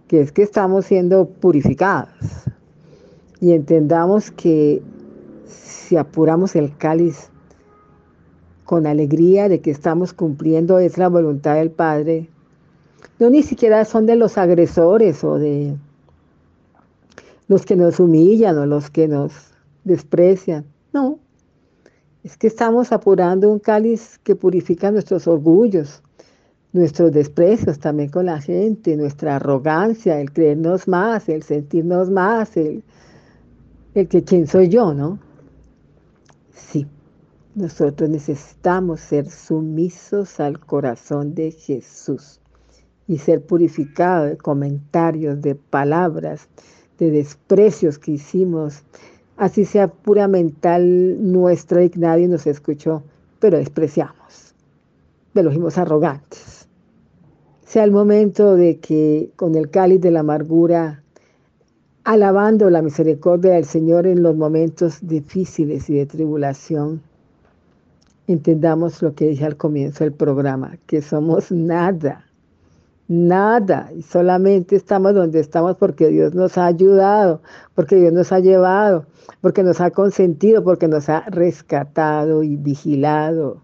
[0.09, 2.09] Que es que estamos siendo purificados
[3.41, 4.83] y entendamos que
[5.85, 7.29] si apuramos el cáliz
[8.65, 12.29] con alegría de que estamos cumpliendo es la voluntad del Padre,
[13.19, 15.77] no ni siquiera son de los agresores o de
[17.47, 19.33] los que nos humillan o los que nos
[19.85, 21.19] desprecian, no,
[22.23, 26.03] es que estamos apurando un cáliz que purifica nuestros orgullos,
[26.73, 32.83] nuestros desprecios también con la gente, nuestra arrogancia, el creernos más, el sentirnos más, el,
[33.95, 35.19] el que quién soy yo, ¿no?
[36.55, 36.87] Sí,
[37.55, 42.41] nosotros necesitamos ser sumisos al corazón de Jesús
[43.07, 46.49] y ser purificados de comentarios, de palabras,
[46.99, 48.83] de desprecios que hicimos,
[49.37, 53.03] así sea pura mental nuestra y nadie nos escuchó,
[53.41, 54.55] pero despreciamos,
[55.35, 56.69] mismos arrogantes.
[57.65, 61.04] Sea el momento de que con el cáliz de la amargura,
[62.05, 67.03] alabando la misericordia del Señor en los momentos difíciles y de tribulación,
[68.27, 72.25] entendamos lo que dije al comienzo del programa, que somos nada
[73.07, 77.43] Nada, y solamente estamos donde estamos porque Dios nos ha ayudado,
[77.75, 79.05] porque Dios nos ha llevado,
[79.43, 83.59] porque nos ha consentido, porque nos ha rescatado y vigilado.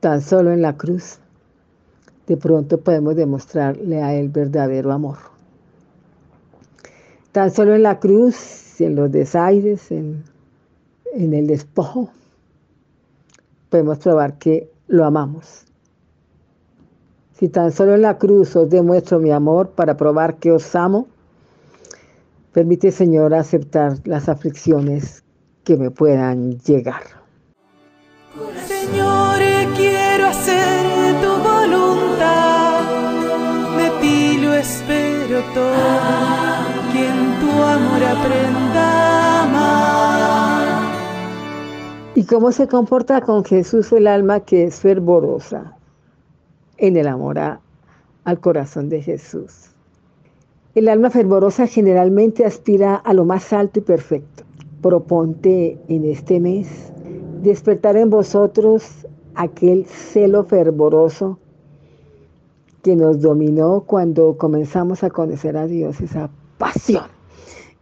[0.00, 1.18] Tan solo en la cruz,
[2.26, 5.33] de pronto podemos demostrarle a Él verdadero amor.
[7.34, 10.22] Tan solo en la cruz, en los desaires, en,
[11.14, 12.10] en el despojo,
[13.70, 15.64] podemos probar que lo amamos.
[17.32, 21.08] Si tan solo en la cruz os demuestro mi amor para probar que os amo,
[22.52, 25.24] permite, Señor, aceptar las aflicciones
[25.64, 27.02] que me puedan llegar.
[28.64, 29.40] Señor,
[29.74, 32.80] quiero hacer tu voluntad,
[33.76, 36.73] de ti lo espero todo,
[37.62, 38.90] amor aprenda.
[42.14, 45.74] ¿Y cómo se comporta con Jesús el alma que es fervorosa?
[46.78, 49.70] en el amor al corazón de Jesús.
[50.74, 54.44] El alma fervorosa generalmente aspira a lo más alto y perfecto.
[54.82, 56.92] Proponte en este mes
[57.42, 61.38] despertar en vosotros aquel celo fervoroso
[62.82, 67.04] que nos dominó cuando comenzamos a conocer a Dios, esa pasión,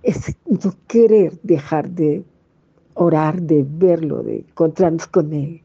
[0.03, 2.25] es no querer dejar de
[2.95, 5.62] orar, de verlo, de encontrarnos con Él.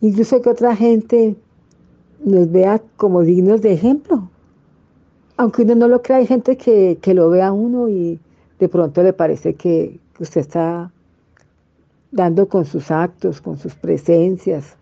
[0.00, 1.36] Incluso que otra gente
[2.24, 4.28] nos vea como dignos de ejemplo.
[5.36, 8.18] Aunque uno no lo crea, hay gente que, lo ve a uno y
[8.58, 10.90] de pronto le parece que, usted está
[12.10, 14.76] dando con sus actos, con sus presencias,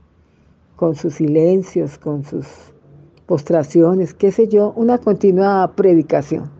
[0.76, 2.46] con sus silencios, con sus
[3.26, 6.50] postraciones, qué sé yo, una continua predicación.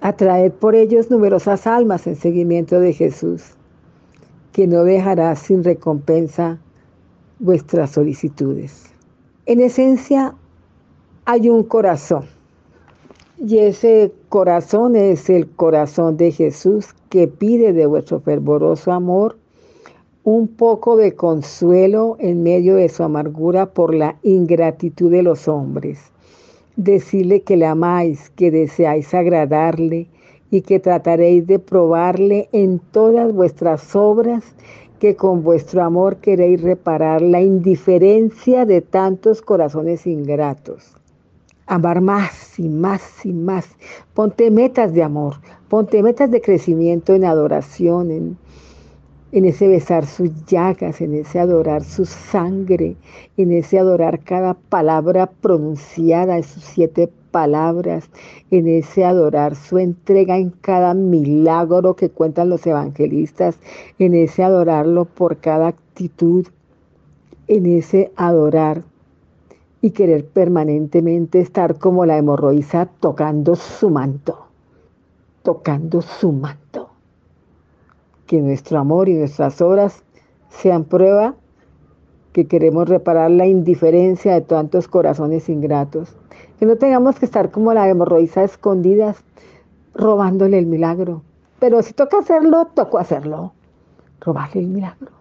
[0.00, 3.42] Atraer por ellos numerosas almas en seguimiento de Jesús,
[4.52, 6.58] que no dejará sin recompensa
[7.38, 8.84] vuestras solicitudes.
[9.46, 10.34] En esencia
[11.24, 12.24] hay un corazón
[13.38, 19.36] y ese corazón es el corazón de Jesús que pide de vuestro fervoroso amor
[20.24, 26.00] un poco de consuelo en medio de su amargura por la ingratitud de los hombres.
[26.76, 30.08] Decirle que le amáis, que deseáis agradarle
[30.50, 34.44] y que trataréis de probarle en todas vuestras obras
[34.98, 40.94] que con vuestro amor queréis reparar la indiferencia de tantos corazones ingratos.
[41.66, 43.66] Amar más y más y más.
[44.14, 45.34] Ponte metas de amor,
[45.68, 48.38] ponte metas de crecimiento en adoración, en,
[49.36, 52.96] en ese besar sus llagas, en ese adorar su sangre,
[53.36, 58.08] en ese adorar cada palabra pronunciada, sus siete palabras,
[58.50, 63.58] en ese adorar su entrega en cada milagro que cuentan los evangelistas,
[63.98, 66.46] en ese adorarlo por cada actitud,
[67.46, 68.84] en ese adorar
[69.82, 74.46] y querer permanentemente estar como la hemorroísa tocando su manto,
[75.42, 76.65] tocando su manto.
[78.26, 80.02] Que nuestro amor y nuestras obras
[80.50, 81.34] sean prueba
[82.32, 86.16] que queremos reparar la indiferencia de tantos corazones ingratos
[86.58, 89.24] que no tengamos que estar como la hemorroísa escondidas,
[89.94, 91.22] robándole el milagro.
[91.58, 93.52] Pero si toca hacerlo, tocó hacerlo.
[94.20, 95.12] Robarle el milagro.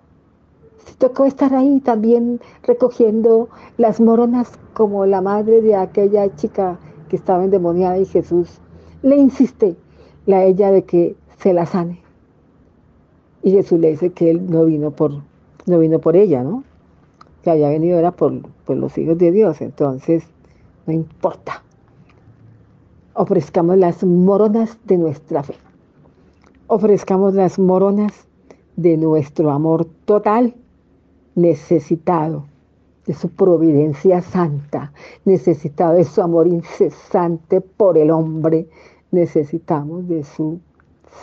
[0.85, 6.77] Si tocó estar ahí también recogiendo las moronas como la madre de aquella chica
[7.09, 8.59] que estaba endemoniada y Jesús
[9.01, 9.75] le insiste
[10.25, 12.04] la ella de que se la sane.
[13.45, 15.21] Y Jesús le dice que él no vino por,
[15.67, 16.63] no vino por ella, ¿no?
[17.43, 19.61] Que había venido era por, por los hijos de Dios.
[19.61, 20.23] Entonces,
[20.87, 21.61] no importa.
[23.13, 25.53] Ofrezcamos las moronas de nuestra fe.
[26.65, 28.13] Ofrezcamos las moronas
[28.77, 30.55] de nuestro amor total,
[31.35, 32.45] necesitado
[33.05, 34.91] de su providencia santa,
[35.23, 38.67] necesitado de su amor incesante por el hombre,
[39.11, 40.59] necesitamos de su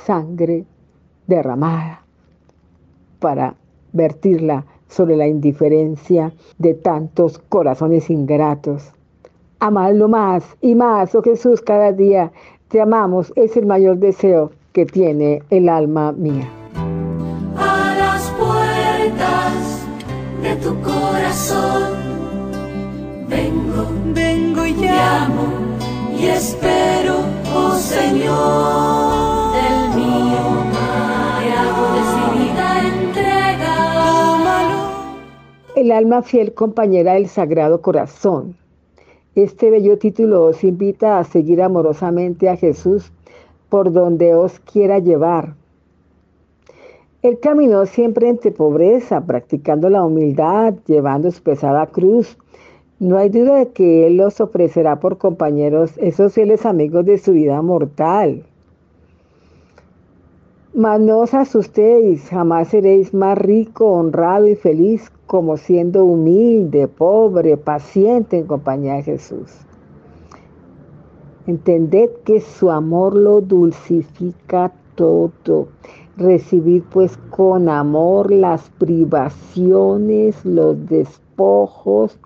[0.05, 0.65] sangre
[1.27, 2.02] derramada
[3.23, 3.55] para
[3.93, 8.93] vertirla sobre la indiferencia de tantos corazones ingratos.
[9.61, 12.33] Amadlo más y más, oh Jesús, cada día
[12.69, 16.51] te amamos, es el mayor deseo que tiene el alma mía.
[17.57, 19.87] A las puertas
[20.43, 21.93] de tu corazón
[23.29, 25.45] vengo, vengo y llamo
[26.19, 27.21] y espero,
[27.55, 29.12] oh Señor,
[35.83, 38.55] El alma fiel compañera del Sagrado Corazón.
[39.35, 43.11] Este bello título os invita a seguir amorosamente a Jesús
[43.69, 45.57] por donde os quiera llevar.
[47.23, 52.39] Él caminó siempre entre pobreza, practicando la humildad, llevando su pesada cruz.
[53.01, 57.33] No hay duda de que Él os ofrecerá por compañeros esos fieles amigos de su
[57.33, 58.45] vida mortal.
[60.75, 67.57] Mas no os asustéis, jamás seréis más rico, honrado y feliz como siendo humilde, pobre,
[67.57, 69.51] paciente en compañía de Jesús.
[71.47, 75.69] Entended que su amor lo dulcifica todo.
[76.19, 82.19] Recibid pues con amor las privaciones, los despojos,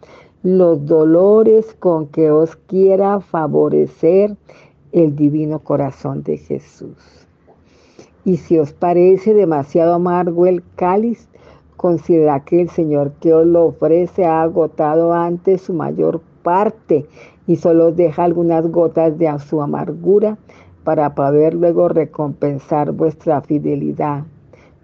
[0.43, 4.37] los dolores con que os quiera favorecer
[4.91, 6.97] el divino corazón de Jesús.
[8.25, 11.29] Y si os parece demasiado amargo el cáliz,
[11.77, 17.07] considera que el Señor que os lo ofrece ha agotado antes su mayor parte
[17.47, 20.39] y solo deja algunas gotas de su amargura
[20.85, 24.25] para poder luego recompensar vuestra fidelidad.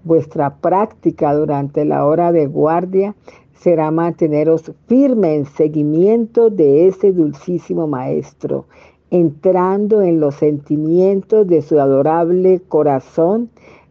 [0.04, 3.14] Vuestra práctica durante la hora de guardia
[3.54, 8.66] será manteneros firme en seguimiento de ese dulcísimo Maestro,
[9.10, 13.50] entrando en los sentimientos de su adorable corazón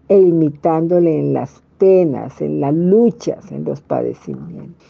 [0.09, 4.85] e imitándole en las en las luchas, en los padecimientos.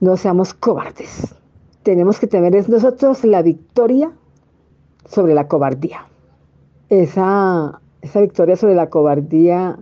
[0.00, 1.34] No seamos cobardes.
[1.82, 4.12] Tenemos que tener nosotros la victoria
[5.06, 6.06] sobre la cobardía.
[6.88, 9.78] Esa, esa victoria sobre la cobardía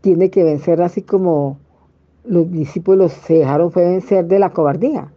[0.00, 1.58] tiene que vencer así como
[2.24, 5.12] los discípulos se dejaron fue vencer de la cobardía.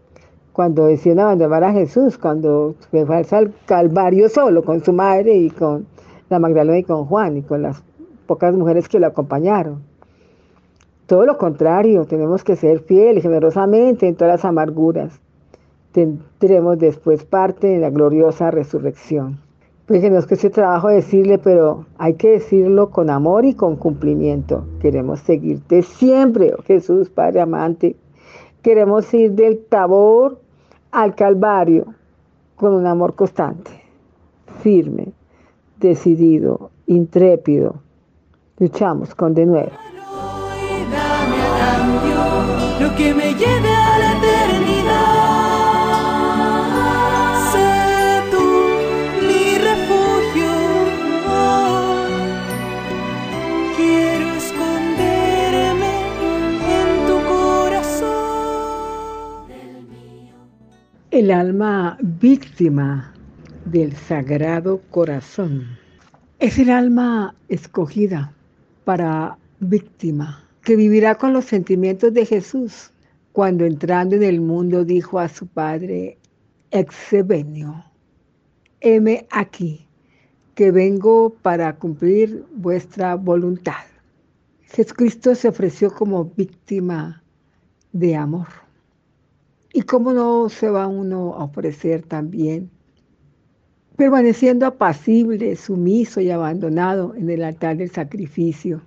[0.54, 5.86] Cuando decían abandonar a Jesús, cuando fue al Calvario solo con su madre y con
[6.30, 7.84] la Magdalena y con Juan y con las
[8.26, 9.84] pocas mujeres que lo acompañaron.
[11.08, 15.20] Todo lo contrario, tenemos que ser fieles generosamente en todas las amarguras.
[15.92, 19.40] Tendremos después parte en la gloriosa resurrección.
[19.86, 23.54] Pues que no es que ese trabajo decirle, pero hay que decirlo con amor y
[23.54, 24.66] con cumplimiento.
[24.80, 27.96] Queremos seguirte siempre, oh Jesús, Padre amante.
[28.64, 30.40] Queremos ir del tabor
[30.92, 31.86] al Calvario
[32.56, 33.70] con un amor constante,
[34.64, 35.14] firme,
[35.80, 37.76] decidido, intrépido.
[38.58, 39.72] Luchamos con de nuevo.
[42.94, 45.46] Que me lleve a la eternidad.
[47.52, 48.46] Sé tú
[49.28, 50.52] mi refugio.
[51.28, 52.06] oh.
[53.76, 55.94] Quiero esconderme
[56.78, 58.16] en tu corazón.
[61.12, 63.14] El alma víctima
[63.66, 65.78] del Sagrado Corazón
[66.40, 68.32] es el alma escogida
[68.84, 72.92] para víctima, que vivirá con los sentimientos de Jesús
[73.32, 76.18] cuando entrando en el mundo dijo a su Padre,
[76.72, 77.86] Exebenio,
[78.82, 79.88] heme aquí,
[80.56, 83.86] que vengo para cumplir vuestra voluntad.
[84.64, 87.24] Jesucristo se ofreció como víctima
[87.92, 88.48] de amor.
[89.72, 92.72] ¿Y cómo no se va uno a ofrecer también?
[93.98, 98.82] Permaneciendo apacible, sumiso y abandonado en el altar del sacrificio.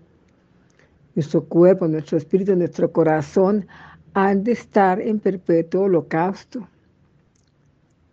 [1.19, 3.67] Nuestro cuerpo, nuestro espíritu, nuestro corazón
[4.15, 6.69] han de estar en perpetuo holocausto.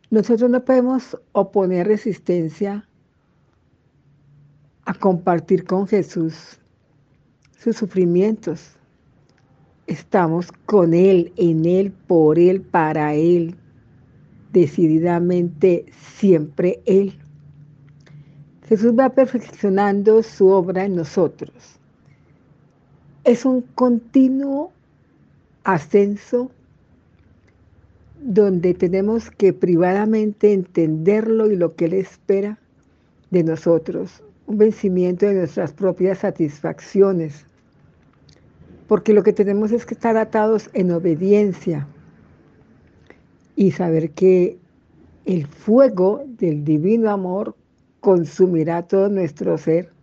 [0.10, 2.90] Nosotros no podemos oponer resistencia
[4.86, 6.60] a compartir con Jesús
[7.60, 8.76] sus sufrimientos.
[9.86, 13.56] Estamos con Él, en Él, por Él, para Él,
[14.52, 15.86] decididamente
[16.18, 17.14] siempre Él.
[18.68, 21.75] Jesús va perfeccionando su obra en nosotros.
[23.26, 24.72] Es un continuo
[25.64, 26.52] ascenso
[28.22, 32.60] donde tenemos que privadamente entenderlo y lo que Él espera
[33.32, 37.48] de nosotros, un vencimiento de nuestras propias satisfacciones,
[38.88, 41.88] porque lo que tenemos es que estar atados en obediencia
[43.56, 44.60] y saber que
[45.26, 47.56] el fuego del divino amor
[48.02, 49.95] consumirá todo nuestro ser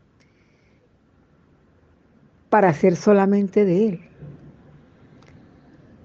[2.52, 4.00] para ser solamente de Él.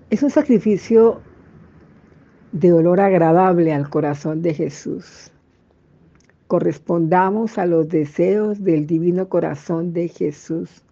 [0.10, 1.20] Es un sacrificio
[2.54, 5.30] de olor agradable al corazón de Jesús.
[6.48, 10.86] Correspondamos a los deseos del divino corazón de Jesús.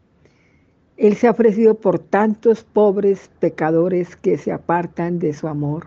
[0.97, 5.85] Él se ha ofrecido por tantos pobres pecadores que se apartan de su amor.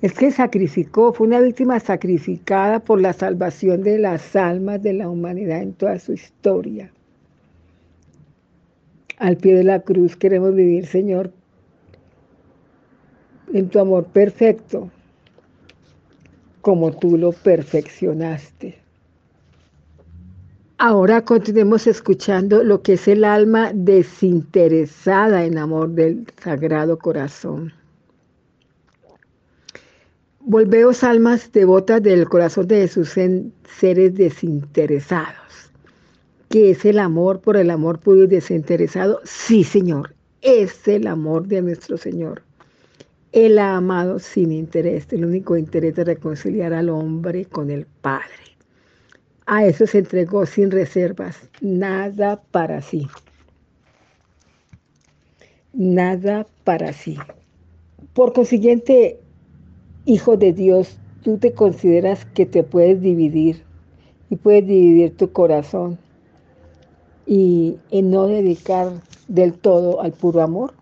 [0.00, 5.08] Es que sacrificó, fue una víctima sacrificada por la salvación de las almas de la
[5.08, 6.92] humanidad en toda su historia.
[9.22, 11.30] Al pie de la cruz queremos vivir, Señor,
[13.52, 14.90] en tu amor perfecto,
[16.60, 18.80] como tú lo perfeccionaste.
[20.76, 27.72] Ahora continuemos escuchando lo que es el alma desinteresada en amor del Sagrado Corazón.
[30.40, 35.61] Volveos almas devotas del corazón de Jesús en seres desinteresados.
[36.52, 39.20] ¿Qué es el amor por el amor puro y desinteresado?
[39.24, 42.42] Sí, Señor, es el amor de nuestro Señor.
[43.32, 48.58] Él ha amado sin interés, el único interés de reconciliar al hombre con el Padre.
[49.46, 53.08] A eso se entregó sin reservas, nada para sí.
[55.72, 57.16] Nada para sí.
[58.12, 59.18] Por consiguiente,
[60.04, 63.62] hijo de Dios, tú te consideras que te puedes dividir
[64.28, 65.98] y puedes dividir tu corazón
[67.26, 68.92] y no dedicar
[69.28, 70.74] del todo al puro amor,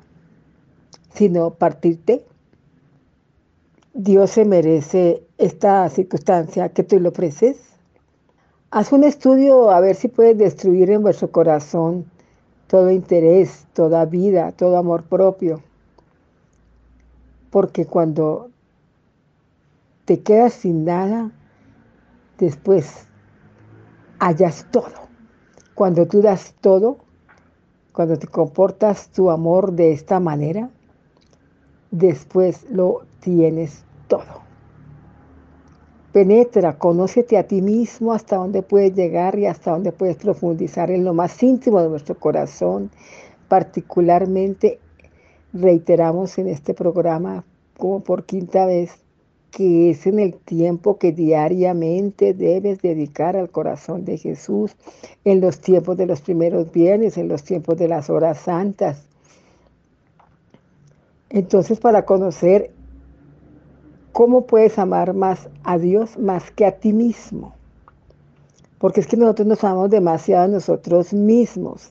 [1.14, 2.24] sino partirte.
[3.92, 7.58] Dios se merece esta circunstancia que tú le ofreces.
[8.70, 12.06] Haz un estudio a ver si puedes destruir en vuestro corazón
[12.68, 15.60] todo interés, toda vida, todo amor propio.
[17.50, 18.48] Porque cuando
[20.04, 21.32] te quedas sin nada,
[22.38, 23.06] después
[24.20, 24.99] hallas todo.
[25.80, 26.98] Cuando tú das todo,
[27.94, 30.68] cuando te comportas tu amor de esta manera,
[31.90, 34.42] después lo tienes todo.
[36.12, 41.02] Penetra, conócete a ti mismo hasta dónde puedes llegar y hasta dónde puedes profundizar en
[41.02, 42.90] lo más íntimo de nuestro corazón.
[43.48, 44.80] Particularmente,
[45.54, 47.42] reiteramos en este programa
[47.78, 48.99] como por quinta vez,
[49.50, 54.76] que es en el tiempo que diariamente debes dedicar al corazón de Jesús,
[55.24, 59.06] en los tiempos de los primeros bienes, en los tiempos de las horas santas.
[61.28, 62.72] Entonces, para conocer
[64.12, 67.54] cómo puedes amar más a Dios más que a ti mismo,
[68.78, 71.90] porque es que nosotros nos amamos demasiado a nosotros mismos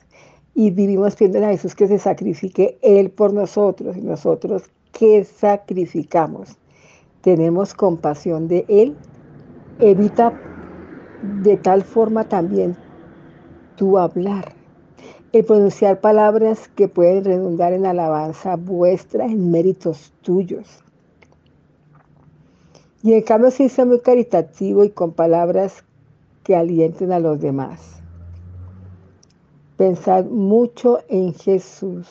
[0.54, 6.56] y vivimos pidiendo a Jesús que se sacrifique Él por nosotros y nosotros que sacrificamos
[7.20, 8.96] tenemos compasión de Él,
[9.78, 10.32] evita
[11.42, 12.76] de tal forma también
[13.76, 14.52] tu hablar,
[15.32, 20.66] el pronunciar palabras que pueden redundar en alabanza vuestra, en méritos tuyos.
[23.02, 25.84] Y en cambio sí sea muy caritativo y con palabras
[26.42, 28.02] que alienten a los demás.
[29.76, 32.06] Pensad mucho en Jesús.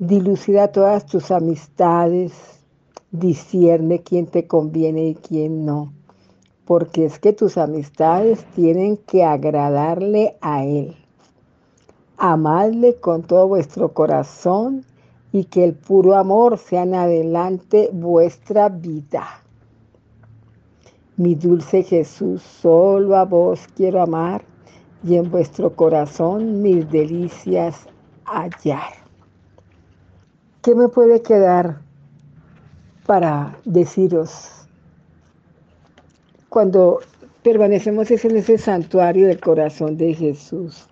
[0.00, 2.57] Dilucida todas tus amistades,
[3.10, 5.92] discierne quién te conviene y quién no,
[6.64, 10.94] porque es que tus amistades tienen que agradarle a Él.
[12.18, 14.84] Amadle con todo vuestro corazón
[15.32, 19.42] y que el puro amor sea en adelante vuestra vida.
[21.16, 24.42] Mi dulce Jesús, solo a vos quiero amar
[25.04, 27.86] y en vuestro corazón mis delicias
[28.24, 28.92] hallar.
[30.62, 31.87] ¿Qué me puede quedar
[33.08, 34.68] para deciros,
[36.50, 37.00] cuando
[37.42, 40.86] permanecemos en ese santuario del corazón de Jesús,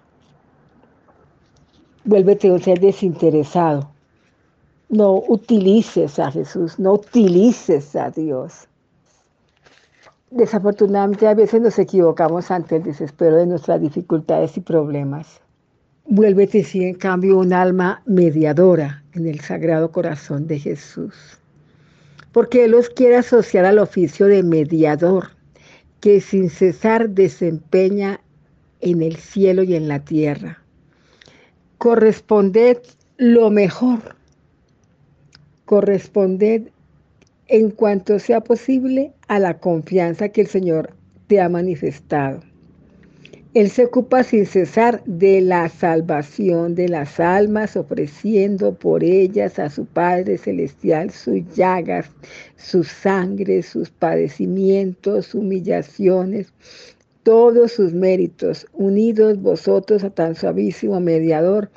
[2.05, 3.91] vuélvete un ser desinteresado.
[4.89, 8.67] No utilices a Jesús, no utilices a Dios.
[10.31, 15.43] Desafortunadamente a veces nos equivocamos ante el desespero de nuestras dificultades y problemas.
[16.07, 21.13] Vuélvete sí, en cambio, un alma mediadora en el Sagrado Corazón de Jesús.
[22.37, 25.29] Porque Él los quiere asociar al oficio de mediador,
[26.01, 28.21] que sin cesar desempeña
[28.83, 30.63] en el cielo y en la tierra.
[31.79, 32.77] Corresponded
[33.17, 34.17] lo mejor.
[35.65, 36.69] Corresponded
[37.47, 40.93] en cuanto sea posible a la confianza que el Señor
[41.29, 42.43] te ha manifestado.
[43.57, 49.71] Él se ocupa sin cesar de la salvación de las almas, ofreciendo por ellas a
[49.71, 52.11] su Padre Celestial sus llagas,
[52.57, 56.53] su sangre, sus padecimientos, humillaciones,
[57.23, 61.71] todos sus méritos, unidos vosotros a tan suavísimo mediador,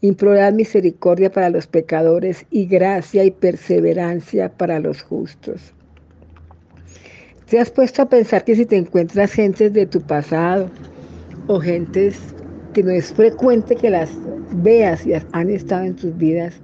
[0.00, 5.74] implorad misericordia para los pecadores y gracia y perseverancia para los justos.
[7.46, 10.70] ¿Te has puesto a pensar que si te encuentras gentes de tu pasado,
[11.46, 12.18] o gentes
[12.72, 14.10] que no es frecuente que las
[14.52, 16.54] veas y han estado en tus vidas,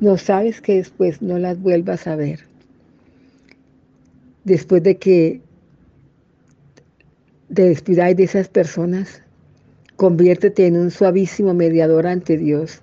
[0.00, 2.40] no sabes que después no las vuelvas a ver.
[4.44, 5.42] Después de que
[7.52, 9.22] te despidáis de esas personas,
[9.96, 12.80] conviértete en un suavísimo mediador ante Dios.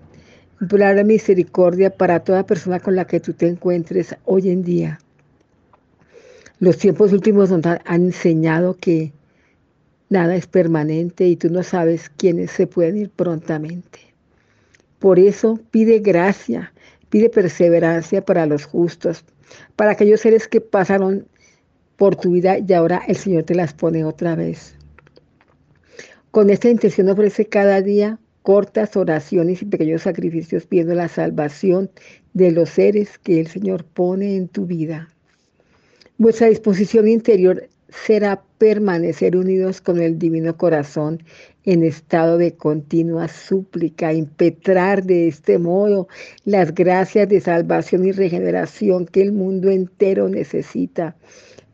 [0.62, 5.00] Implorar misericordia para toda persona con la que tú te encuentres hoy en día.
[6.60, 9.12] Los tiempos últimos nos han enseñado que
[10.16, 14.00] Nada es permanente y tú no sabes quiénes se pueden ir prontamente.
[14.98, 16.72] Por eso pide gracia,
[17.10, 19.26] pide perseverancia para los justos,
[19.76, 21.28] para aquellos seres que pasaron
[21.98, 24.78] por tu vida y ahora el Señor te las pone otra vez.
[26.32, 31.92] Con esta intención ofrece cada día cortas oraciones y pequeños sacrificios pidiendo la salvación
[32.34, 35.10] de los seres que el Señor pone en tu vida.
[36.18, 37.68] Vuestra disposición interior
[38.04, 41.24] será permanecer unidos con el Divino Corazón
[41.64, 46.08] en estado de continua súplica, impetrar de este modo
[46.44, 51.16] las gracias de salvación y regeneración que el mundo entero necesita.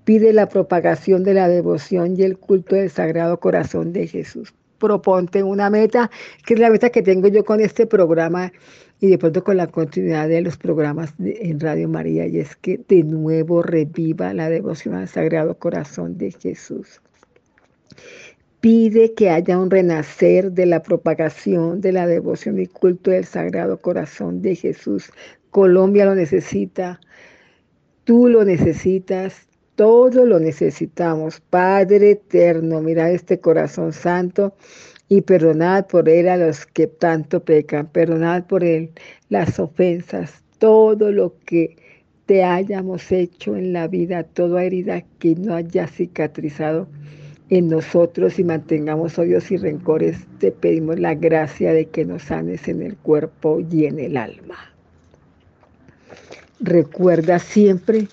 [0.03, 4.53] Pide la propagación de la devoción y el culto del Sagrado Corazón de Jesús.
[4.82, 6.09] Proponte una meta,
[6.43, 8.51] que es la meta que tengo yo con este programa
[8.99, 12.79] y de pronto con la continuidad de los programas en Radio María, y es que
[12.88, 16.99] de nuevo reviva la devoción al Sagrado Corazón de Jesús.
[18.59, 23.77] Pide que haya un renacer de la propagación de la devoción y culto del Sagrado
[23.77, 25.11] Corazón de Jesús.
[25.51, 26.99] Colombia lo necesita,
[28.03, 31.41] tú lo necesitas, todos lo necesitamos.
[31.49, 34.53] Padre eterno, mira este corazón santo
[35.09, 38.91] y perdonad por él a los que tanto pecan, perdonad por él
[39.30, 41.76] las ofensas, todo lo que
[42.26, 46.88] te hayamos hecho en la vida, toda herida que no haya cicatrizado
[47.49, 52.69] en nosotros y mantengamos odios y rencores, te pedimos la gracia de que nos sanes
[52.69, 54.74] en el cuerpo y en el alma.
[56.61, 58.07] Recuerda siempre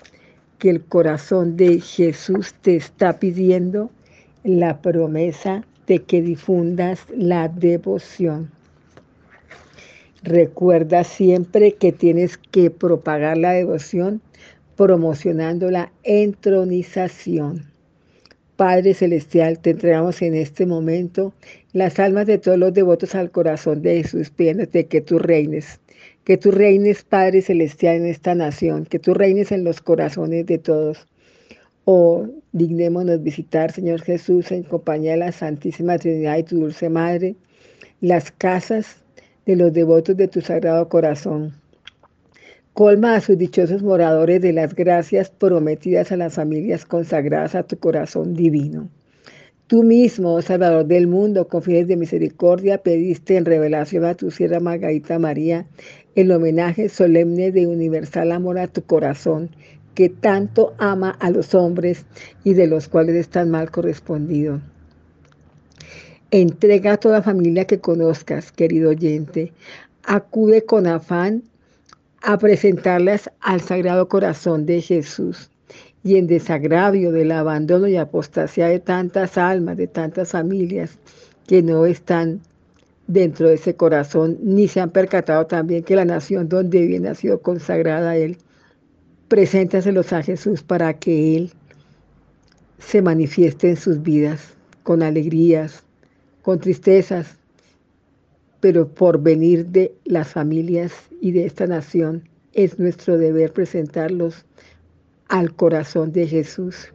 [0.59, 3.89] que el corazón de Jesús te está pidiendo
[4.43, 8.51] la promesa de que difundas la devoción.
[10.21, 14.21] Recuerda siempre que tienes que propagar la devoción
[14.75, 17.65] promocionando la entronización.
[18.55, 21.33] Padre Celestial, te entregamos en este momento
[21.71, 25.79] las almas de todos los devotos al corazón de Jesús, pidiéndote que tú reines,
[26.29, 30.59] que tú reines, Padre Celestial, en esta nación, que tú reines en los corazones de
[30.59, 31.07] todos
[31.85, 37.35] o dignémonos visitar, Señor Jesús, en compañía de la Santísima Trinidad y tu dulce Madre,
[37.99, 38.97] las casas
[39.47, 41.51] de los devotos de tu Sagrado Corazón.
[42.73, 47.79] Colma a sus dichosos moradores de las gracias prometidas a las familias consagradas a tu
[47.79, 48.87] corazón divino.
[49.65, 54.59] Tú mismo, oh Salvador del mundo, con de misericordia, pediste en revelación a tu sierra
[54.59, 55.67] Margarita María
[56.19, 59.49] el homenaje solemne de universal amor a tu corazón
[59.95, 62.05] que tanto ama a los hombres
[62.43, 64.59] y de los cuales es tan mal correspondido.
[66.29, 69.53] Entrega a toda familia que conozcas, querido oyente.
[70.03, 71.43] Acude con afán
[72.21, 75.49] a presentarlas al Sagrado Corazón de Jesús
[76.03, 80.97] y en desagravio del abandono y apostasía de tantas almas, de tantas familias
[81.47, 82.41] que no están
[83.09, 87.15] dentro de ese corazón, ni se han percatado también que la nación donde viene ha
[87.15, 88.37] sido consagrada a Él
[89.29, 91.51] Preséntaselos a Jesús para que Él
[92.79, 95.83] se manifieste en sus vidas con alegrías,
[96.41, 97.37] con tristezas,
[98.59, 104.45] pero por venir de las familias y de esta nación es nuestro deber presentarlos
[105.27, 106.91] al corazón de Jesús.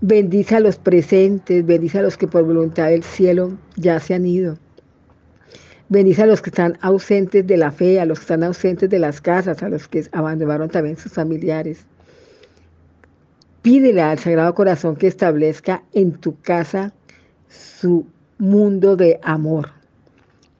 [0.00, 4.26] Bendice a los presentes, bendice a los que por voluntad del cielo ya se han
[4.26, 4.58] ido.
[5.90, 9.00] Bendice a los que están ausentes de la fe, a los que están ausentes de
[9.00, 11.84] las casas, a los que abandonaron también sus familiares.
[13.62, 16.92] Pídele al Sagrado Corazón que establezca en tu casa
[17.48, 18.06] su
[18.38, 19.70] mundo de amor.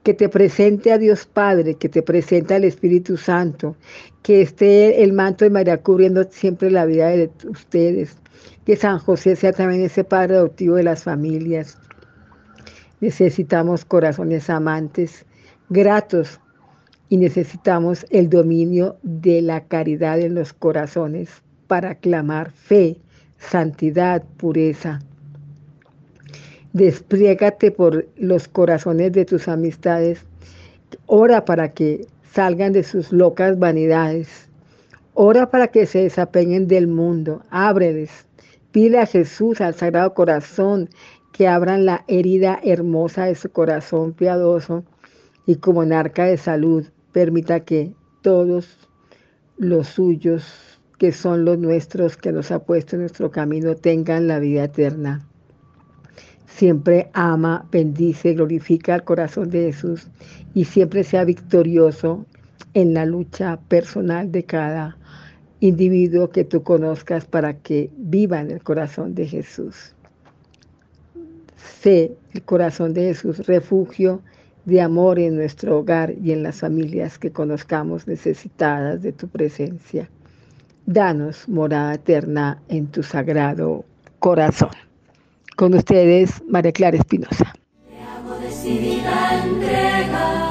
[0.03, 3.77] Que te presente a Dios Padre, que te presente al Espíritu Santo,
[4.23, 8.17] que esté el manto de María cubriendo siempre la vida de ustedes.
[8.65, 11.77] Que San José sea también ese Padre adoptivo de las familias.
[13.01, 15.25] Necesitamos corazones amantes,
[15.69, 16.39] gratos,
[17.11, 21.29] y necesitamos el dominio de la caridad en los corazones
[21.67, 22.95] para clamar fe,
[23.37, 25.01] santidad, pureza.
[26.71, 30.23] Despliégate por los corazones de tus amistades.
[31.05, 34.47] Ora para que salgan de sus locas vanidades.
[35.13, 37.43] Ora para que se desapeñen del mundo.
[37.49, 38.25] Ábreles.
[38.71, 40.87] Pide a Jesús, al Sagrado Corazón,
[41.31, 44.83] que abran la herida hermosa de su corazón piadoso
[45.45, 48.77] y como en arca de salud permita que todos
[49.57, 54.37] los suyos que son los nuestros, que nos ha puesto en nuestro camino, tengan la
[54.37, 55.27] vida eterna.
[56.45, 60.07] Siempre ama, bendice, glorifica el corazón de Jesús
[60.53, 62.25] y siempre sea victorioso
[62.73, 64.97] en la lucha personal de cada
[65.59, 69.95] individuo que tú conozcas para que viva en el corazón de Jesús.
[71.81, 74.21] Sé el corazón de Jesús, refugio
[74.65, 80.09] de amor en nuestro hogar y en las familias que conozcamos necesitadas de tu presencia.
[80.85, 83.85] Danos morada eterna en tu sagrado
[84.19, 84.71] corazón.
[85.55, 87.53] Con ustedes, María Clara Espinosa.
[88.41, 90.41] decidida entrega,